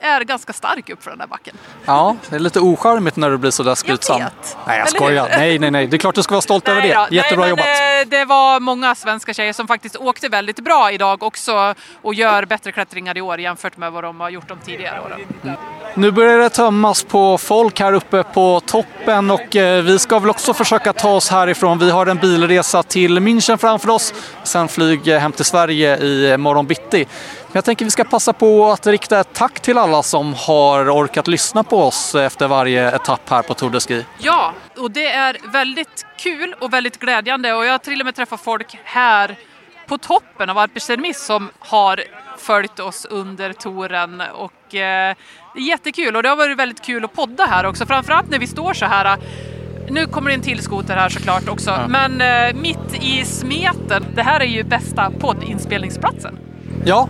är 0.00 0.20
ganska 0.20 0.52
stark 0.52 0.90
upp 0.90 1.02
för 1.02 1.10
den 1.10 1.18
där 1.18 1.26
backen. 1.26 1.56
Ja, 1.84 2.16
det 2.30 2.36
är 2.36 2.40
lite 2.40 2.60
ocharmigt 2.60 3.16
när 3.16 3.30
du 3.30 3.36
blir 3.38 3.50
så 3.50 3.62
där 3.62 3.74
skrytsam. 3.74 4.18
Jag 4.20 4.24
vet. 4.24 4.56
Nej, 4.66 4.78
jag 4.78 4.88
skojar. 4.88 5.28
Nej, 5.30 5.58
nej, 5.58 5.70
nej. 5.70 5.86
Det 5.86 5.96
är 5.96 5.98
klart 5.98 6.14
du 6.14 6.22
ska 6.22 6.34
vara 6.34 6.42
stolt 6.42 6.66
Nej 6.66 6.76
över 6.76 6.94
då. 6.94 7.06
det. 7.10 7.16
Jättebra 7.16 7.44
Nej, 7.46 7.54
men, 7.56 7.64
jobbat. 7.66 8.12
eh, 8.14 8.18
Det 8.18 8.24
var 8.24 8.60
många 8.60 8.94
svenska 8.94 9.34
tjejer 9.34 9.52
som 9.52 9.66
faktiskt 9.68 9.96
åkte 9.96 10.28
väldigt 10.28 10.60
bra 10.60 10.92
idag 10.92 11.22
också 11.22 11.74
och 12.02 12.14
gör 12.14 12.44
bättre 12.44 12.72
klättringar 12.72 13.16
i 13.16 13.20
år 13.20 13.40
jämfört 13.40 13.76
med 13.76 13.92
vad 13.92 14.04
de 14.04 14.20
har 14.20 14.30
gjort 14.30 14.48
de 14.48 14.58
tidigare 14.58 15.00
åren. 15.00 15.20
Nu 15.94 16.10
börjar 16.10 16.38
det 16.38 16.48
tömmas 16.50 17.02
på 17.04 17.38
folk 17.38 17.80
här 17.80 17.92
uppe 17.92 18.22
på 18.22 18.60
toppen 18.66 19.30
och 19.30 19.56
eh, 19.56 19.82
vi 19.82 19.98
ska 19.98 20.18
väl 20.18 20.30
också 20.30 20.54
försöka 20.54 20.92
ta 20.92 21.10
oss 21.10 21.30
härifrån. 21.30 21.78
Vi 21.78 21.90
har 21.90 22.06
en 22.06 22.16
bilresa 22.16 22.82
till 22.82 23.18
München 23.18 23.56
framför 23.56 23.90
oss, 23.90 24.14
sen 24.42 24.68
flyg 24.68 25.06
hem 25.08 25.32
till 25.32 25.44
Sverige 25.44 25.96
i 25.96 26.36
morgon 26.36 26.66
bitti. 26.66 27.06
Jag 27.52 27.64
tänker 27.64 27.84
vi 27.84 27.90
ska 27.90 28.04
passa 28.04 28.32
på 28.32 28.70
att 28.70 28.86
rikta 28.86 29.20
ett 29.20 29.32
tack 29.32 29.60
till 29.60 29.78
alla 29.78 30.02
som 30.02 30.34
har 30.34 30.90
orkat 30.90 31.28
lyssna 31.28 31.64
på 31.64 31.82
oss 31.82 32.14
efter 32.14 32.48
varje 32.48 32.96
etapp 32.96 33.30
här 33.30 33.42
på 33.42 33.54
Tour 33.54 33.70
de 33.70 33.80
Ski. 33.80 34.04
Ja, 34.18 34.52
och 34.76 34.90
det 34.90 35.06
är 35.06 35.36
väldigt 35.52 36.06
kul 36.18 36.54
och 36.60 36.72
väldigt 36.72 36.98
glädjande 36.98 37.52
och 37.52 37.64
jag 37.64 37.72
har 37.72 37.78
till 37.78 38.00
och 38.00 38.04
med 38.04 38.14
träffat 38.14 38.40
folk 38.40 38.78
här 38.84 39.36
på 39.86 39.98
toppen 39.98 40.50
av 40.50 40.58
Alpestermiss 40.58 41.24
som 41.26 41.50
har 41.58 42.02
följt 42.38 42.80
oss 42.80 43.04
under 43.04 43.52
touren 43.52 44.22
och 44.34 44.74
eh, 44.74 45.14
det 45.54 45.60
är 45.60 45.68
jättekul 45.68 46.16
och 46.16 46.22
det 46.22 46.28
har 46.28 46.36
varit 46.36 46.58
väldigt 46.58 46.82
kul 46.84 47.04
att 47.04 47.12
podda 47.12 47.44
här 47.44 47.66
också 47.66 47.86
framförallt 47.86 48.30
när 48.30 48.38
vi 48.38 48.46
står 48.46 48.74
så 48.74 48.86
här 48.86 49.18
nu 49.90 50.06
kommer 50.06 50.30
det 50.30 50.34
en 50.34 50.42
till 50.42 50.62
skoter 50.62 50.96
här 50.96 51.08
såklart 51.08 51.48
också, 51.48 51.70
Ja. 51.70 51.88
men 51.88 52.20
eh, 52.20 52.54
mitt 52.62 53.02
i 53.04 53.24
smeten. 53.24 54.04
Det 54.14 54.22
här 54.22 54.40
är 54.40 54.44
ju 54.44 54.64
bästa 54.64 55.12
poddinspelningsplatsen. 55.20 56.38
Ja, 56.84 57.08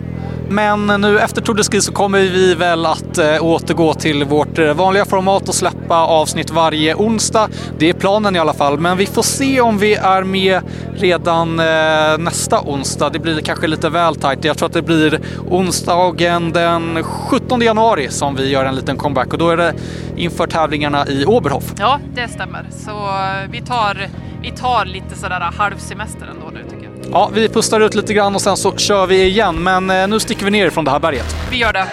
men 0.49 0.87
nu 1.01 1.19
efter 1.19 1.41
Tour 1.41 1.55
de 1.55 1.63
Ski 1.63 1.81
så 1.81 1.91
kommer 1.91 2.19
vi 2.19 2.55
väl 2.55 2.85
att 2.85 3.17
eh, 3.17 3.43
återgå 3.43 3.93
till 3.93 4.23
vårt 4.23 4.59
eh, 4.59 4.73
vanliga 4.73 5.05
format 5.05 5.49
och 5.49 5.55
släppa 5.55 5.95
avsnitt 5.95 6.51
varje 6.51 6.95
onsdag. 6.95 7.49
Det 7.77 7.89
är 7.89 7.93
planen 7.93 8.35
i 8.35 8.39
alla 8.39 8.53
fall, 8.53 8.79
men 8.79 8.97
vi 8.97 9.05
får 9.05 9.21
se 9.21 9.61
om 9.61 9.77
vi 9.77 9.95
är 9.95 10.23
med 10.23 10.61
redan 10.95 11.59
eh, 11.59 12.17
nästa 12.17 12.61
onsdag. 12.61 13.09
Det 13.09 13.19
blir 13.19 13.41
kanske 13.41 13.67
lite 13.67 13.89
väl 13.89 14.15
tajt. 14.15 14.45
Jag 14.45 14.57
tror 14.57 14.67
att 14.67 14.73
det 14.73 14.81
blir 14.81 15.19
onsdagen 15.49 16.51
den 16.51 17.03
17 17.03 17.61
januari 17.61 18.07
som 18.09 18.35
vi 18.35 18.49
gör 18.49 18.65
en 18.65 18.75
liten 18.75 18.97
comeback 18.97 19.33
och 19.33 19.39
då 19.39 19.49
är 19.49 19.57
det 19.57 19.73
inför 20.15 20.47
tävlingarna 20.47 21.07
i 21.07 21.25
Oberhof. 21.25 21.73
Ja, 21.79 21.99
det 22.15 22.27
stämmer. 22.27 22.65
Så 22.71 22.91
eh, 22.91 23.49
vi 23.51 23.61
tar, 23.61 24.07
vi 24.41 24.51
tar 24.51 24.85
lite 24.85 25.15
sådär 25.15 25.41
eh, 25.41 25.59
halvsemester 25.59 26.27
ändå 26.31 26.49
nu. 26.53 26.68
Ja, 27.11 27.31
vi 27.33 27.49
pustar 27.49 27.79
ut 27.81 27.95
lite 27.95 28.13
grann 28.13 28.35
och 28.35 28.41
sen 28.41 28.57
så 28.57 28.75
kör 28.77 29.07
vi 29.07 29.23
igen, 29.23 29.63
men 29.63 29.89
eh, 29.89 30.07
nu 30.07 30.19
sticker 30.19 30.45
vi 30.45 30.51
ner 30.51 30.69
från 30.69 30.85
det 30.85 30.91
här 30.91 30.99
berget. 30.99 31.35
Vi 31.51 31.57
gör 31.57 31.73
det. 31.73 31.87